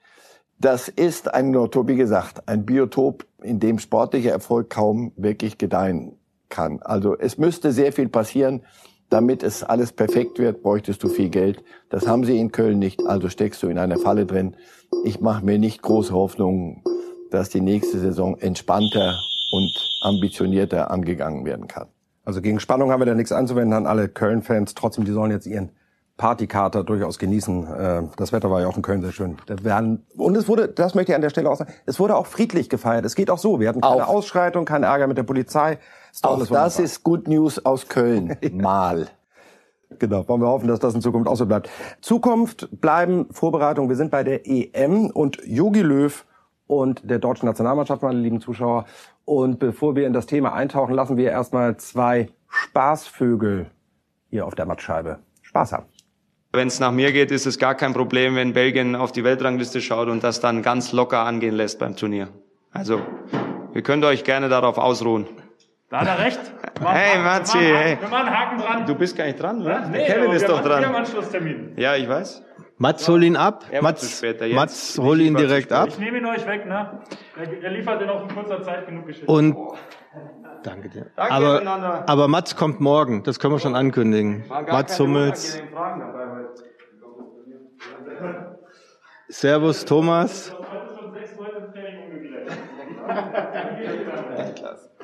Das 0.58 0.88
ist 0.88 1.32
ein 1.32 1.52
Biotop, 1.52 1.88
wie 1.88 1.96
gesagt, 1.96 2.46
ein 2.50 2.66
Biotop, 2.66 3.24
in 3.42 3.58
dem 3.60 3.78
sportlicher 3.78 4.32
Erfolg 4.32 4.68
kaum 4.68 5.12
wirklich 5.16 5.56
gedeihen 5.56 6.18
kann. 6.50 6.82
Also 6.82 7.16
es 7.16 7.38
müsste 7.38 7.72
sehr 7.72 7.94
viel 7.94 8.10
passieren, 8.10 8.62
damit 9.08 9.42
es 9.42 9.64
alles 9.64 9.90
perfekt 9.90 10.38
wird, 10.38 10.62
bräuchtest 10.62 11.02
du 11.02 11.08
viel 11.08 11.30
Geld. 11.30 11.64
Das 11.88 12.06
haben 12.06 12.24
sie 12.24 12.38
in 12.38 12.52
Köln 12.52 12.78
nicht, 12.78 13.06
also 13.06 13.30
steckst 13.30 13.62
du 13.62 13.68
in 13.68 13.78
einer 13.78 13.98
Falle 13.98 14.26
drin. 14.26 14.54
Ich 15.02 15.22
mache 15.22 15.46
mir 15.46 15.58
nicht 15.58 15.80
große 15.80 16.12
Hoffnungen, 16.12 16.82
dass 17.30 17.48
die 17.50 17.60
nächste 17.60 17.98
Saison 17.98 18.38
entspannter 18.38 19.18
und 19.52 19.72
ambitionierter 20.02 20.90
angegangen 20.90 21.44
werden 21.44 21.68
kann. 21.68 21.88
Also 22.24 22.42
gegen 22.42 22.60
Spannung 22.60 22.90
haben 22.90 23.00
wir 23.00 23.06
da 23.06 23.14
nichts 23.14 23.32
anzuwenden 23.32 23.72
an 23.72 23.86
alle 23.86 24.08
Köln-Fans. 24.08 24.74
Trotzdem, 24.74 25.04
die 25.04 25.12
sollen 25.12 25.30
jetzt 25.30 25.46
ihren 25.46 25.70
Partykater 26.18 26.84
durchaus 26.84 27.18
genießen. 27.18 27.66
Äh, 27.66 28.02
das 28.16 28.32
Wetter 28.32 28.50
war 28.50 28.60
ja 28.60 28.66
auch 28.66 28.76
in 28.76 28.82
Köln 28.82 29.00
sehr 29.00 29.12
schön. 29.12 29.38
Und 30.16 30.36
es 30.36 30.48
wurde, 30.48 30.68
das 30.68 30.94
möchte 30.94 31.12
ich 31.12 31.16
an 31.16 31.22
der 31.22 31.30
Stelle 31.30 31.48
auch 31.48 31.56
sagen, 31.56 31.72
es 31.86 31.98
wurde 31.98 32.16
auch 32.16 32.26
friedlich 32.26 32.68
gefeiert. 32.68 33.06
Es 33.06 33.14
geht 33.14 33.30
auch 33.30 33.38
so. 33.38 33.60
Wir 33.60 33.68
hatten 33.68 33.80
keine 33.80 34.06
auch. 34.06 34.14
Ausschreitung, 34.16 34.66
keinen 34.66 34.82
Ärger 34.82 35.06
mit 35.06 35.16
der 35.16 35.22
Polizei. 35.22 35.78
Auch 36.22 36.44
das 36.46 36.78
ist 36.78 37.02
Good 37.04 37.28
News 37.28 37.64
aus 37.64 37.88
Köln. 37.88 38.36
Mal. 38.52 39.08
Genau, 39.98 40.28
wollen 40.28 40.42
wir 40.42 40.48
hoffen, 40.48 40.68
dass 40.68 40.80
das 40.80 40.94
in 40.94 41.00
Zukunft 41.00 41.28
auch 41.28 41.36
so 41.36 41.46
bleibt. 41.46 41.70
Zukunft 42.02 42.68
bleiben 42.80 43.26
Vorbereitungen. 43.30 43.88
Wir 43.88 43.96
sind 43.96 44.10
bei 44.10 44.22
der 44.22 44.46
EM 44.46 45.06
und 45.10 45.40
Jogi 45.46 45.80
Löw 45.80 46.26
und 46.68 47.00
der 47.10 47.18
deutschen 47.18 47.46
Nationalmannschaft, 47.46 48.02
meine 48.02 48.20
lieben 48.20 48.40
Zuschauer. 48.40 48.84
Und 49.24 49.58
bevor 49.58 49.96
wir 49.96 50.06
in 50.06 50.12
das 50.12 50.26
Thema 50.26 50.52
eintauchen, 50.52 50.94
lassen 50.94 51.16
wir 51.16 51.30
erstmal 51.30 51.76
zwei 51.78 52.28
Spaßvögel 52.48 53.66
hier 54.30 54.46
auf 54.46 54.54
der 54.54 54.66
Mattscheibe 54.66 55.18
Spaß 55.42 55.72
haben. 55.72 55.86
Wenn 56.52 56.68
es 56.68 56.78
nach 56.80 56.92
mir 56.92 57.12
geht, 57.12 57.30
ist 57.30 57.46
es 57.46 57.58
gar 57.58 57.74
kein 57.74 57.92
Problem, 57.92 58.36
wenn 58.36 58.52
Belgien 58.52 58.94
auf 58.94 59.12
die 59.12 59.24
Weltrangliste 59.24 59.80
schaut 59.80 60.08
und 60.08 60.24
das 60.24 60.40
dann 60.40 60.62
ganz 60.62 60.92
locker 60.92 61.20
angehen 61.20 61.54
lässt 61.54 61.78
beim 61.78 61.96
Turnier. 61.96 62.28
Also, 62.72 63.00
ihr 63.74 63.82
könnt 63.82 64.04
euch 64.04 64.24
gerne 64.24 64.48
darauf 64.48 64.78
ausruhen. 64.78 65.26
Da 65.90 66.00
hat 66.00 66.06
er 66.06 66.18
recht. 66.24 66.40
Hey, 66.80 67.18
Matzi, 67.18 67.58
hey. 67.58 67.98
Wir 68.00 68.08
machen 68.08 68.30
Haken 68.30 68.58
dran. 68.60 68.86
Du 68.86 68.94
bist 68.94 69.16
gar 69.16 69.24
nicht 69.24 69.42
dran, 69.42 69.62
oder? 69.62 69.88
Nee, 69.88 70.06
Kevin 70.06 70.30
ist 70.30 70.48
doch 70.48 70.62
dran. 70.62 70.80
Wir 70.80 70.86
haben 70.86 70.94
Anschlusstermin. 70.94 71.72
Ja, 71.76 71.96
ich 71.96 72.08
weiß. 72.08 72.44
Mats, 72.80 73.08
hol 73.08 73.24
ihn 73.24 73.36
ab. 73.36 73.64
Er 73.70 73.82
Mats, 73.82 74.22
Mats, 74.52 74.98
hol 74.98 75.20
ihn 75.20 75.34
direkt 75.34 75.72
ab. 75.72 75.88
Ich 75.88 75.98
nehme 75.98 76.18
ihn 76.18 76.26
euch 76.26 76.46
weg, 76.46 76.64
ne? 76.64 77.00
Er, 77.36 77.62
er 77.64 77.70
liefert 77.70 78.00
in 78.02 78.08
auch 78.08 78.22
in 78.22 78.34
kurzer 78.34 78.62
Zeit 78.62 78.86
genug 78.86 79.06
Geschichte. 79.06 79.30
Und 79.30 79.56
danke 80.62 80.88
dir. 80.88 81.06
Danke 81.16 81.32
aber, 81.32 82.08
aber 82.08 82.28
Mats 82.28 82.54
kommt 82.54 82.80
morgen. 82.80 83.24
Das 83.24 83.40
können 83.40 83.54
wir 83.54 83.58
schon 83.58 83.74
ankündigen. 83.74 84.44
Mats 84.48 84.98
Hummels. 85.00 85.60
Servus 89.26 89.84
Thomas. 89.84 90.54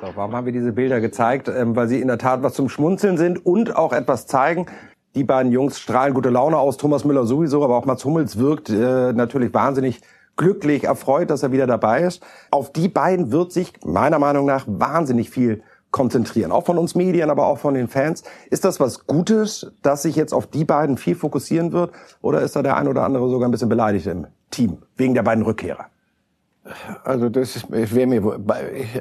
So, 0.01 0.15
warum 0.15 0.35
haben 0.35 0.45
wir 0.45 0.53
diese 0.53 0.71
Bilder 0.71 1.01
gezeigt? 1.01 1.49
Ähm, 1.49 1.75
weil 1.75 1.87
sie 1.87 1.99
in 1.99 2.07
der 2.07 2.17
Tat 2.17 2.41
was 2.43 2.53
zum 2.53 2.69
Schmunzeln 2.69 3.17
sind 3.17 3.45
und 3.45 3.75
auch 3.75 3.91
etwas 3.91 4.27
zeigen. 4.27 4.67
Die 5.15 5.23
beiden 5.23 5.51
Jungs 5.51 5.79
strahlen 5.79 6.13
gute 6.13 6.29
Laune 6.29 6.57
aus. 6.57 6.77
Thomas 6.77 7.05
Müller 7.05 7.25
sowieso, 7.25 7.63
aber 7.63 7.77
auch 7.77 7.85
Mats 7.85 8.03
Hummels 8.03 8.37
wirkt 8.37 8.69
äh, 8.69 9.13
natürlich 9.13 9.53
wahnsinnig 9.53 10.01
glücklich, 10.35 10.83
erfreut, 10.83 11.29
dass 11.29 11.41
er 11.41 11.53
wieder 11.53 11.67
dabei 11.67 12.01
ist. 12.01 12.21
Auf 12.51 12.73
die 12.73 12.89
beiden 12.89 13.31
wird 13.31 13.53
sich 13.53 13.73
meiner 13.85 14.19
Meinung 14.19 14.45
nach 14.45 14.65
wahnsinnig 14.67 15.29
viel 15.29 15.63
konzentrieren. 15.91 16.51
Auch 16.51 16.65
von 16.65 16.77
uns 16.77 16.93
Medien, 16.93 17.29
aber 17.29 17.45
auch 17.45 17.57
von 17.57 17.73
den 17.73 17.87
Fans. 17.87 18.23
Ist 18.49 18.65
das 18.65 18.81
was 18.81 19.07
Gutes, 19.07 19.71
dass 19.81 20.01
sich 20.01 20.17
jetzt 20.17 20.33
auf 20.33 20.47
die 20.47 20.65
beiden 20.65 20.97
viel 20.97 21.15
fokussieren 21.15 21.71
wird? 21.71 21.93
Oder 22.21 22.41
ist 22.41 22.57
da 22.57 22.61
der 22.61 22.75
ein 22.75 22.89
oder 22.89 23.03
andere 23.03 23.29
sogar 23.29 23.47
ein 23.47 23.51
bisschen 23.51 23.69
beleidigt 23.69 24.07
im 24.07 24.27
Team 24.51 24.79
wegen 24.97 25.13
der 25.13 25.23
beiden 25.23 25.45
Rückkehrer? 25.45 25.85
Also 27.05 27.29
das 27.29 27.71
wäre 27.71 28.07
mir 28.07 28.39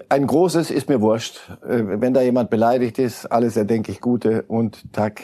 ein 0.09 0.27
großes 0.29 0.71
ist 0.71 0.89
mir 0.89 1.01
wurscht. 1.01 1.41
Äh, 1.67 2.01
wenn 2.01 2.15
da 2.15 2.21
jemand 2.21 2.51
beleidigt 2.51 3.01
ist, 3.01 3.27
alles 3.27 3.57
erdenke 3.57 3.91
ich 3.91 4.01
Gute 4.01 4.45
und 4.47 4.93
Tag. 4.93 5.23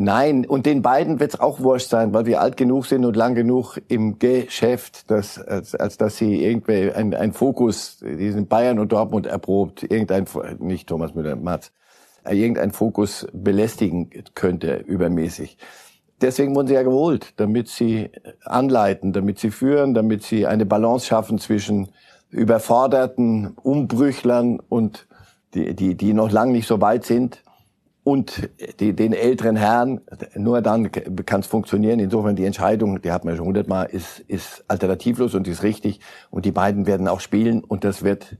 Nein, 0.00 0.46
und 0.46 0.64
den 0.64 0.80
beiden 0.80 1.18
wird 1.18 1.34
es 1.34 1.40
auch 1.40 1.58
wurscht 1.58 1.88
sein, 1.88 2.14
weil 2.14 2.24
wir 2.24 2.40
alt 2.40 2.56
genug 2.56 2.86
sind 2.86 3.04
und 3.04 3.16
lang 3.16 3.34
genug 3.34 3.80
im 3.88 4.20
Geschäft, 4.20 5.10
dass, 5.10 5.40
als, 5.40 5.74
als 5.74 5.96
dass 5.96 6.16
sie 6.16 6.44
irgendwie 6.44 6.92
ein, 6.92 7.12
ein 7.14 7.32
Fokus, 7.32 7.98
die 7.98 8.30
sind 8.30 8.48
Bayern 8.48 8.78
und 8.78 8.92
Dortmund 8.92 9.26
erprobt, 9.26 9.82
irgendein, 9.82 10.26
nicht 10.60 10.88
Thomas 10.88 11.16
Müller, 11.16 11.34
Mats, 11.34 11.72
irgendein 12.24 12.70
Fokus 12.70 13.26
belästigen 13.32 14.08
könnte 14.36 14.76
übermäßig. 14.76 15.58
Deswegen 16.20 16.54
wurden 16.54 16.68
sie 16.68 16.74
ja 16.74 16.84
geholt, 16.84 17.32
damit 17.36 17.66
sie 17.66 18.10
anleiten, 18.44 19.12
damit 19.12 19.40
sie 19.40 19.50
führen, 19.50 19.94
damit 19.94 20.22
sie 20.22 20.46
eine 20.46 20.64
Balance 20.64 21.06
schaffen 21.06 21.38
zwischen 21.38 21.88
überforderten 22.30 23.56
Umbrüchlern 23.56 24.60
und 24.60 25.08
die, 25.54 25.74
die, 25.74 25.96
die 25.96 26.12
noch 26.12 26.30
lang 26.30 26.52
nicht 26.52 26.68
so 26.68 26.80
weit 26.80 27.04
sind 27.04 27.42
und 28.08 28.48
die, 28.80 28.94
den 28.94 29.12
älteren 29.12 29.56
Herren, 29.56 30.00
nur 30.34 30.62
dann 30.62 30.90
kann 31.26 31.40
es 31.40 31.46
funktionieren. 31.46 32.00
Insofern 32.00 32.36
die 32.36 32.46
Entscheidung, 32.46 33.02
die 33.02 33.12
hat 33.12 33.26
man 33.26 33.36
schon 33.36 33.44
hundertmal, 33.44 33.84
ist, 33.84 34.20
ist 34.20 34.64
alternativlos 34.66 35.34
und 35.34 35.46
ist 35.46 35.62
richtig. 35.62 36.00
Und 36.30 36.46
die 36.46 36.50
beiden 36.50 36.86
werden 36.86 37.06
auch 37.06 37.20
spielen 37.20 37.62
und 37.62 37.84
das 37.84 38.02
wird 38.02 38.38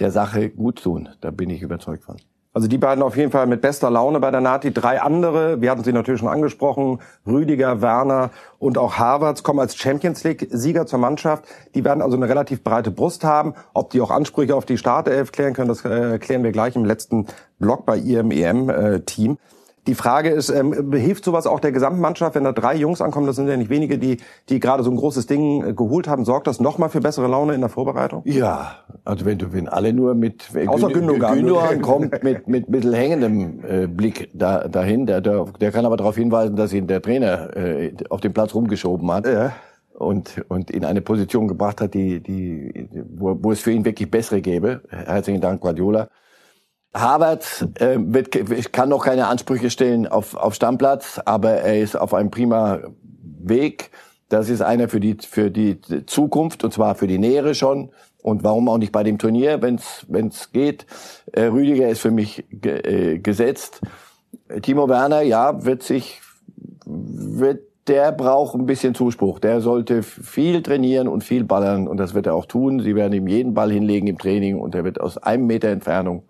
der 0.00 0.10
Sache 0.10 0.50
gut 0.50 0.82
tun. 0.82 1.08
Da 1.22 1.30
bin 1.30 1.48
ich 1.48 1.62
überzeugt 1.62 2.04
von. 2.04 2.18
Also 2.56 2.68
die 2.68 2.78
beiden 2.78 3.02
auf 3.02 3.18
jeden 3.18 3.30
Fall 3.30 3.46
mit 3.46 3.60
bester 3.60 3.90
Laune 3.90 4.18
bei 4.18 4.30
der 4.30 4.40
Nati. 4.40 4.72
Drei 4.72 5.02
andere, 5.02 5.60
wir 5.60 5.70
hatten 5.70 5.84
sie 5.84 5.92
natürlich 5.92 6.20
schon 6.20 6.30
angesprochen, 6.30 7.00
Rüdiger, 7.26 7.82
Werner 7.82 8.30
und 8.58 8.78
auch 8.78 8.94
Harvards 8.94 9.42
kommen 9.42 9.60
als 9.60 9.76
Champions 9.76 10.24
League-Sieger 10.24 10.86
zur 10.86 10.98
Mannschaft. 10.98 11.44
Die 11.74 11.84
werden 11.84 12.00
also 12.00 12.16
eine 12.16 12.30
relativ 12.30 12.64
breite 12.64 12.90
Brust 12.90 13.24
haben. 13.24 13.52
Ob 13.74 13.90
die 13.90 14.00
auch 14.00 14.10
Ansprüche 14.10 14.56
auf 14.56 14.64
die 14.64 14.78
Startelf 14.78 15.32
klären 15.32 15.52
können, 15.52 15.68
das 15.68 15.84
äh, 15.84 16.18
klären 16.18 16.44
wir 16.44 16.52
gleich 16.52 16.74
im 16.76 16.86
letzten 16.86 17.26
Block 17.58 17.84
bei 17.84 17.98
ihrem 17.98 18.30
EM-Team. 18.30 19.32
Äh, 19.32 19.55
die 19.86 19.94
Frage 19.94 20.30
ist, 20.30 20.50
ähm, 20.50 20.92
hilft 20.92 21.24
sowas 21.24 21.46
auch 21.46 21.60
der 21.60 21.72
Gesamtmannschaft, 21.72 22.34
wenn 22.34 22.44
da 22.44 22.52
drei 22.52 22.74
Jungs 22.76 23.00
ankommen, 23.00 23.26
das 23.26 23.36
sind 23.36 23.48
ja 23.48 23.56
nicht 23.56 23.70
wenige, 23.70 23.98
die, 23.98 24.18
die 24.48 24.60
gerade 24.60 24.82
so 24.82 24.90
ein 24.90 24.96
großes 24.96 25.26
Ding 25.26 25.64
äh, 25.64 25.72
geholt 25.72 26.08
haben, 26.08 26.24
sorgt 26.24 26.46
das 26.46 26.60
nochmal 26.60 26.88
für 26.88 27.00
bessere 27.00 27.28
Laune 27.28 27.54
in 27.54 27.60
der 27.60 27.70
Vorbereitung? 27.70 28.22
Ja, 28.24 28.76
also 29.04 29.24
wenn 29.24 29.38
du, 29.38 29.52
wenn 29.52 29.68
alle 29.68 29.92
nur 29.92 30.14
mit, 30.14 30.50
Außer 30.66 30.88
Gündogan, 30.88 31.36
Gündogan 31.36 31.80
kommt 31.80 32.22
mit, 32.22 32.48
mit 32.48 32.70
bisschen 32.70 32.94
hängendem 32.94 33.64
äh, 33.64 33.86
Blick 33.86 34.30
da, 34.34 34.68
dahin, 34.68 35.06
der, 35.06 35.20
der, 35.20 35.46
der 35.60 35.72
kann 35.72 35.86
aber 35.86 35.96
darauf 35.96 36.16
hinweisen, 36.16 36.56
dass 36.56 36.72
ihn 36.72 36.86
der 36.86 37.02
Trainer 37.02 37.56
äh, 37.56 37.92
auf 38.10 38.20
den 38.20 38.32
Platz 38.32 38.54
rumgeschoben 38.54 39.10
hat. 39.12 39.26
Ja 39.26 39.52
und, 39.96 40.44
und 40.48 40.70
in 40.70 40.84
eine 40.84 41.00
Position 41.00 41.48
gebracht 41.48 41.80
hat, 41.80 41.94
die, 41.94 42.20
die, 42.20 42.88
wo, 43.16 43.36
wo 43.42 43.52
es 43.52 43.60
für 43.60 43.70
ihn 43.70 43.84
wirklich 43.84 44.10
bessere 44.10 44.40
gäbe. 44.42 44.82
Herzlichen 44.90 45.40
Dank, 45.40 45.60
Guardiola. 45.60 46.08
Harvard 46.96 47.68
äh, 47.78 47.96
wird, 47.98 48.72
kann 48.72 48.88
noch 48.88 49.04
keine 49.04 49.26
Ansprüche 49.26 49.70
stellen 49.70 50.06
auf, 50.06 50.34
auf 50.34 50.54
Stammplatz, 50.54 51.20
aber 51.24 51.50
er 51.50 51.80
ist 51.80 51.96
auf 51.96 52.14
einem 52.14 52.30
prima 52.30 52.80
Weg. 53.38 53.90
Das 54.28 54.48
ist 54.48 54.62
einer 54.62 54.88
für 54.88 54.98
die, 54.98 55.16
für 55.20 55.50
die 55.50 55.78
Zukunft 56.06 56.64
und 56.64 56.72
zwar 56.72 56.94
für 56.94 57.06
die 57.06 57.18
Nähere 57.18 57.54
schon. 57.54 57.90
Und 58.22 58.42
warum 58.42 58.68
auch 58.68 58.78
nicht 58.78 58.90
bei 58.90 59.04
dem 59.04 59.18
Turnier, 59.18 59.62
wenn 59.62 59.76
es 59.76 60.52
geht. 60.52 60.86
Äh, 61.32 61.44
Rüdiger 61.44 61.88
ist 61.88 62.00
für 62.00 62.10
mich 62.10 62.44
ge, 62.50 62.80
äh, 62.80 63.18
gesetzt. 63.18 63.82
Timo 64.62 64.88
Werner, 64.88 65.22
ja, 65.22 65.64
wird 65.64 65.84
sich, 65.84 66.20
wird, 66.86 67.60
der 67.86 68.10
braucht 68.10 68.56
ein 68.56 68.66
bisschen 68.66 68.96
Zuspruch. 68.96 69.38
Der 69.38 69.60
sollte 69.60 70.02
viel 70.02 70.60
trainieren 70.62 71.06
und 71.06 71.22
viel 71.22 71.44
ballern 71.44 71.86
und 71.86 71.98
das 71.98 72.14
wird 72.14 72.26
er 72.26 72.34
auch 72.34 72.46
tun. 72.46 72.80
Sie 72.80 72.96
werden 72.96 73.12
ihm 73.12 73.28
jeden 73.28 73.54
Ball 73.54 73.70
hinlegen 73.70 74.08
im 74.08 74.18
Training 74.18 74.58
und 74.58 74.74
er 74.74 74.82
wird 74.82 75.00
aus 75.00 75.18
einem 75.18 75.46
Meter 75.46 75.68
Entfernung 75.68 76.24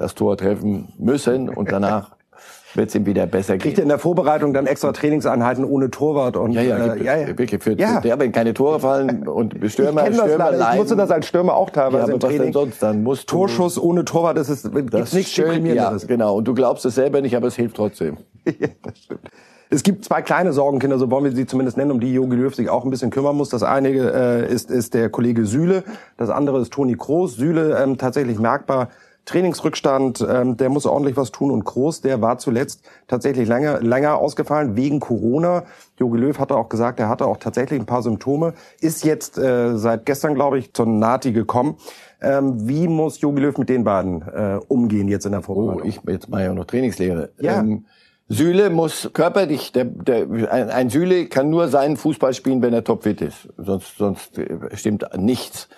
das 0.00 0.14
Tor 0.14 0.36
treffen 0.38 0.88
müssen 0.98 1.50
und 1.50 1.70
danach 1.70 2.12
wird 2.74 2.88
es 2.88 2.94
ihm 2.94 3.04
wieder 3.04 3.26
besser 3.26 3.54
gehen. 3.54 3.60
Kriegt 3.60 3.78
er 3.78 3.82
in 3.82 3.90
der 3.90 3.98
Vorbereitung 3.98 4.54
dann 4.54 4.66
extra 4.66 4.92
Trainingseinheiten 4.92 5.62
ohne 5.62 5.90
Torwart 5.90 6.38
und 6.38 6.52
ja, 6.52 6.62
ja, 6.62 6.94
äh, 6.94 7.04
ja, 7.04 7.16
ja. 7.16 7.26
wirklich 7.26 7.62
für 7.62 7.78
ja. 7.78 8.00
der, 8.00 8.18
wenn 8.18 8.32
keine 8.32 8.54
Tore 8.54 8.80
fallen 8.80 9.28
und 9.28 9.54
Stürmer, 9.70 10.08
ich 10.08 10.16
Stürmer 10.16 10.52
das 10.52 10.70
Ich 10.72 10.78
musste 10.78 10.96
das 10.96 11.10
als 11.10 11.26
Stürmer 11.26 11.54
auch 11.54 11.68
teilweise 11.68 12.08
ja, 12.08 12.14
im 12.14 12.20
Training. 12.20 12.52
sonst 12.54 12.82
dann 12.82 13.02
musst 13.02 13.28
Torschuss 13.28 13.78
ohne 13.78 14.06
Torwart, 14.06 14.38
das 14.38 14.48
ist 14.48 14.70
das 14.90 15.12
nichts 15.12 15.32
schön, 15.32 15.66
ja, 15.66 15.94
genau. 16.06 16.36
Und 16.36 16.48
du 16.48 16.54
glaubst 16.54 16.86
es 16.86 16.94
selber 16.94 17.20
nicht, 17.20 17.36
aber 17.36 17.48
es 17.48 17.56
hilft 17.56 17.76
trotzdem. 17.76 18.16
ja, 18.46 18.68
das 18.82 18.98
stimmt. 18.98 19.28
Es 19.72 19.84
gibt 19.84 20.04
zwei 20.04 20.20
kleine 20.20 20.52
Sorgenkinder, 20.52 20.98
so 20.98 21.12
wollen 21.12 21.22
wir 21.22 21.30
sie 21.30 21.46
zumindest 21.46 21.76
nennen, 21.76 21.92
um 21.92 22.00
die 22.00 22.12
Jogi 22.12 22.34
Löw 22.34 22.52
sich 22.52 22.68
auch 22.68 22.84
ein 22.84 22.90
bisschen 22.90 23.10
kümmern 23.10 23.36
muss. 23.36 23.50
Das 23.50 23.62
eine 23.62 23.90
äh, 23.90 24.52
ist, 24.52 24.68
ist 24.68 24.94
der 24.94 25.10
Kollege 25.10 25.46
Süle, 25.46 25.84
das 26.16 26.28
andere 26.28 26.60
ist 26.60 26.72
Toni 26.72 26.96
Kroos. 26.96 27.36
Süle 27.36 27.78
ähm, 27.80 27.96
tatsächlich 27.96 28.40
merkbar 28.40 28.88
Trainingsrückstand, 29.24 30.26
ähm, 30.28 30.56
der 30.56 30.70
muss 30.70 30.86
ordentlich 30.86 31.16
was 31.16 31.30
tun. 31.30 31.50
Und 31.50 31.64
Groß, 31.64 32.00
der 32.00 32.20
war 32.20 32.38
zuletzt 32.38 32.82
tatsächlich 33.06 33.48
länger, 33.48 33.80
länger 33.80 34.18
ausgefallen 34.18 34.76
wegen 34.76 35.00
Corona. 35.00 35.64
Jogi 35.98 36.18
Löw 36.18 36.38
hatte 36.38 36.56
auch 36.56 36.68
gesagt, 36.68 37.00
er 37.00 37.08
hatte 37.08 37.26
auch 37.26 37.36
tatsächlich 37.36 37.78
ein 37.78 37.86
paar 37.86 38.02
Symptome, 38.02 38.54
ist 38.80 39.04
jetzt 39.04 39.38
äh, 39.38 39.76
seit 39.76 40.06
gestern, 40.06 40.34
glaube 40.34 40.58
ich, 40.58 40.72
zur 40.72 40.86
Nati 40.86 41.32
gekommen. 41.32 41.76
Ähm, 42.22 42.68
wie 42.68 42.88
muss 42.88 43.20
Jogi 43.20 43.40
Löw 43.40 43.56
mit 43.56 43.68
den 43.68 43.84
beiden 43.84 44.22
äh, 44.22 44.58
umgehen 44.68 45.08
jetzt 45.08 45.26
in 45.26 45.32
der 45.32 45.42
Vorbereitung? 45.42 45.82
Oh, 45.82 45.88
ich 45.88 46.00
jetzt 46.06 46.28
mal 46.28 46.42
ja 46.42 46.52
noch 46.52 46.64
Trainingslehre. 46.64 47.30
Ja. 47.38 47.60
Ähm, 47.60 47.86
Süle 48.32 48.70
muss 48.70 49.10
körperlich, 49.12 49.72
der, 49.72 49.86
der, 49.86 50.30
ein, 50.52 50.70
ein 50.70 50.88
Süle 50.88 51.26
kann 51.26 51.50
nur 51.50 51.66
seinen 51.66 51.96
Fußball 51.96 52.32
spielen, 52.32 52.62
wenn 52.62 52.72
er 52.72 52.84
topfit 52.84 53.20
ist. 53.22 53.48
Sonst, 53.56 53.96
sonst 53.98 54.40
stimmt 54.74 55.04
nichts. 55.16 55.68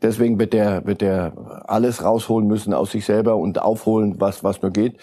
Deswegen 0.00 0.38
wird 0.38 0.52
der, 0.52 0.86
wird 0.86 1.00
der 1.00 1.32
alles 1.66 2.04
rausholen 2.04 2.46
müssen 2.46 2.72
aus 2.72 2.92
sich 2.92 3.04
selber 3.04 3.36
und 3.36 3.60
aufholen, 3.60 4.20
was, 4.20 4.44
was 4.44 4.62
nur 4.62 4.70
geht. 4.70 4.96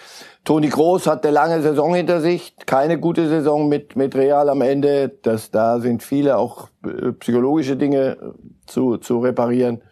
Toni 0.44 0.68
Groß 0.68 1.06
hat 1.06 1.24
eine 1.24 1.34
lange 1.34 1.60
Saison 1.60 1.94
hinter 1.94 2.20
sich, 2.20 2.56
keine 2.64 2.98
gute 2.98 3.28
Saison 3.28 3.68
mit, 3.68 3.96
mit 3.96 4.14
Real 4.14 4.48
am 4.48 4.62
Ende. 4.62 5.10
Das, 5.22 5.50
da 5.50 5.80
sind 5.80 6.02
viele 6.02 6.38
auch 6.38 6.68
äh, 6.84 7.12
psychologische 7.12 7.76
Dinge 7.76 8.34
zu, 8.66 8.96
zu 8.96 9.18
reparieren. 9.18 9.82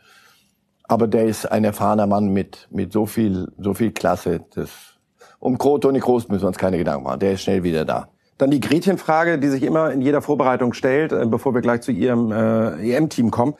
Aber 0.84 1.06
der 1.06 1.24
ist 1.24 1.50
ein 1.50 1.64
erfahrener 1.64 2.06
Mann 2.06 2.28
mit, 2.28 2.68
mit 2.70 2.92
so 2.92 3.06
viel, 3.06 3.48
so 3.58 3.74
viel 3.74 3.92
Klasse. 3.92 4.40
Das, 4.54 4.70
um 5.38 5.58
Toni 5.58 5.98
Groß 5.98 6.28
müssen 6.28 6.44
wir 6.44 6.48
uns 6.48 6.58
keine 6.58 6.78
Gedanken 6.78 7.04
machen. 7.04 7.20
Der 7.20 7.32
ist 7.32 7.42
schnell 7.42 7.62
wieder 7.62 7.84
da. 7.84 8.08
Dann 8.38 8.50
die 8.50 8.60
Gretchenfrage, 8.60 9.38
die 9.38 9.48
sich 9.48 9.62
immer 9.62 9.92
in 9.92 10.00
jeder 10.00 10.20
Vorbereitung 10.20 10.72
stellt, 10.72 11.12
äh, 11.12 11.24
bevor 11.26 11.54
wir 11.54 11.60
gleich 11.60 11.82
zu 11.82 11.92
Ihrem 11.92 12.32
äh, 12.32 12.94
EM-Team 12.94 13.30
kommen. 13.30 13.54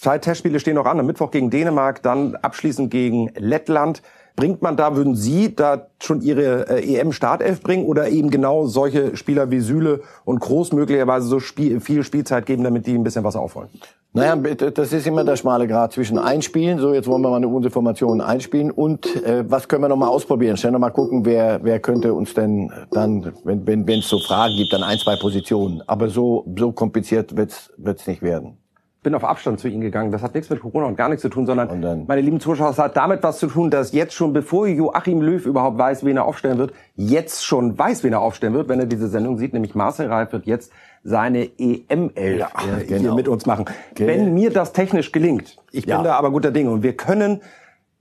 Zwei 0.00 0.18
Testspiele 0.18 0.60
stehen 0.60 0.76
noch 0.76 0.86
an. 0.86 1.00
Am 1.00 1.06
Mittwoch 1.06 1.32
gegen 1.32 1.50
Dänemark, 1.50 2.04
dann 2.04 2.36
abschließend 2.36 2.88
gegen 2.88 3.32
Lettland. 3.36 4.00
Bringt 4.36 4.62
man 4.62 4.76
da, 4.76 4.94
würden 4.94 5.16
Sie 5.16 5.56
da 5.56 5.88
schon 6.00 6.20
Ihre 6.20 6.68
äh, 6.70 6.94
EM-Startelf 6.94 7.60
bringen 7.60 7.84
oder 7.84 8.08
eben 8.08 8.30
genau 8.30 8.66
solche 8.66 9.16
Spieler 9.16 9.50
wie 9.50 9.58
Süle 9.58 10.02
und 10.24 10.38
Groß 10.38 10.72
möglicherweise 10.72 11.26
so 11.26 11.40
Spiel, 11.40 11.80
viel 11.80 12.04
Spielzeit 12.04 12.46
geben, 12.46 12.62
damit 12.62 12.86
die 12.86 12.94
ein 12.94 13.02
bisschen 13.02 13.24
was 13.24 13.34
aufholen? 13.34 13.70
Naja, 14.12 14.36
das 14.36 14.92
ist 14.92 15.04
immer 15.08 15.24
der 15.24 15.34
schmale 15.34 15.66
Grad 15.66 15.92
zwischen 15.92 16.16
Einspielen, 16.16 16.78
so 16.78 16.94
jetzt 16.94 17.08
wollen 17.08 17.22
wir 17.22 17.30
mal 17.30 17.38
eine 17.38 17.48
unsere 17.48 17.72
Formation 17.72 18.20
einspielen 18.20 18.70
und 18.70 19.20
äh, 19.24 19.44
was 19.50 19.66
können 19.66 19.82
wir 19.82 19.88
noch 19.88 19.96
mal 19.96 20.06
ausprobieren? 20.06 20.56
Schnell 20.56 20.72
noch 20.72 20.78
mal 20.78 20.90
gucken, 20.90 21.24
wer 21.24 21.58
wer 21.64 21.80
könnte 21.80 22.14
uns 22.14 22.34
denn 22.34 22.72
dann, 22.92 23.32
wenn 23.42 23.66
wenn 23.66 23.88
wenn 23.88 23.98
es 23.98 24.08
so 24.08 24.20
Fragen 24.20 24.54
gibt, 24.56 24.72
dann 24.72 24.84
ein 24.84 24.98
zwei 24.98 25.16
Positionen. 25.16 25.82
Aber 25.88 26.08
so 26.08 26.46
so 26.56 26.70
kompliziert 26.70 27.36
wird's 27.36 27.72
wird's 27.76 28.06
nicht 28.06 28.22
werden 28.22 28.58
bin 29.02 29.14
auf 29.14 29.24
Abstand 29.24 29.60
zu 29.60 29.68
ihnen 29.68 29.80
gegangen. 29.80 30.10
Das 30.10 30.22
hat 30.22 30.34
nichts 30.34 30.50
mit 30.50 30.60
Corona 30.60 30.86
und 30.86 30.96
gar 30.96 31.08
nichts 31.08 31.22
zu 31.22 31.28
tun, 31.28 31.46
sondern 31.46 32.06
meine 32.06 32.20
lieben 32.20 32.40
Zuschauer, 32.40 32.70
es 32.70 32.78
hat 32.78 32.96
damit 32.96 33.22
was 33.22 33.38
zu 33.38 33.46
tun, 33.46 33.70
dass 33.70 33.92
jetzt 33.92 34.14
schon, 34.14 34.32
bevor 34.32 34.66
Joachim 34.66 35.22
Löw 35.22 35.44
überhaupt 35.46 35.78
weiß, 35.78 36.04
wen 36.04 36.16
er 36.16 36.24
aufstellen 36.24 36.58
wird, 36.58 36.72
jetzt 36.96 37.44
schon 37.44 37.78
weiß, 37.78 38.02
wen 38.02 38.12
er 38.12 38.20
aufstellen 38.20 38.54
wird, 38.54 38.68
wenn 38.68 38.80
er 38.80 38.86
diese 38.86 39.08
Sendung 39.08 39.38
sieht, 39.38 39.52
nämlich 39.52 39.74
Marcel 39.74 40.08
Reif 40.08 40.32
wird 40.32 40.46
jetzt 40.46 40.72
seine 41.04 41.48
EM-Elf 41.58 42.38
ja, 42.38 42.50
äh, 42.78 42.84
genau. 42.84 43.00
hier 43.00 43.14
mit 43.14 43.28
uns 43.28 43.46
machen. 43.46 43.66
Okay. 43.92 44.06
Wenn 44.06 44.34
mir 44.34 44.50
das 44.50 44.72
technisch 44.72 45.12
gelingt, 45.12 45.58
ich 45.70 45.86
bin 45.86 45.94
ja. 45.94 46.02
da 46.02 46.14
aber 46.14 46.30
guter 46.30 46.50
Dinge 46.50 46.70
und 46.70 46.82
wir 46.82 46.96
können, 46.96 47.40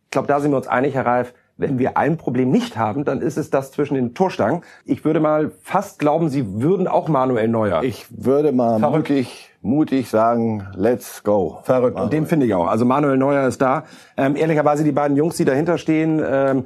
ich 0.06 0.12
glaube, 0.12 0.28
da 0.28 0.40
sind 0.40 0.52
wir 0.52 0.58
uns 0.58 0.68
einig, 0.68 0.96
Herr 0.96 1.06
Reif, 1.06 1.34
wenn 1.58 1.80
wir 1.80 1.98
ein 1.98 2.18
Problem 2.18 2.52
nicht 2.52 2.78
haben, 2.78 3.04
dann 3.04 3.22
ist 3.22 3.38
es 3.38 3.50
das 3.50 3.72
zwischen 3.72 3.96
den 3.96 4.14
Torstangen. 4.14 4.62
Ich 4.86 5.04
würde 5.04 5.20
mal 5.20 5.52
fast 5.64 6.00
glauben, 6.00 6.30
Sie 6.30 6.62
würden 6.62 6.88
auch 6.88 7.08
Manuel 7.08 7.48
Neuer. 7.48 7.84
Ich 7.84 8.06
würde 8.10 8.52
mal 8.52 8.80
Verrückt. 8.80 9.10
mutig, 9.10 9.50
mutig 9.62 10.10
sagen, 10.10 10.68
let's 10.76 11.24
go. 11.24 11.60
Verrückt. 11.64 11.96
Manuel. 11.96 12.04
Und 12.06 12.14
den 12.14 12.26
finde 12.28 12.46
ich 12.46 12.54
auch. 12.54 12.68
Also 12.68 12.86
Manuel 12.86 13.18
Neuer 13.18 13.48
ist 13.48 13.62
da. 13.62 13.84
Ähm, 14.16 14.36
ehrlicherweise 14.36 14.84
die 14.84 14.92
beiden 14.92 15.18
Jungs, 15.18 15.36
die 15.38 15.46
dahinter 15.46 15.78
stehen, 15.78 16.22
ähm, 16.24 16.66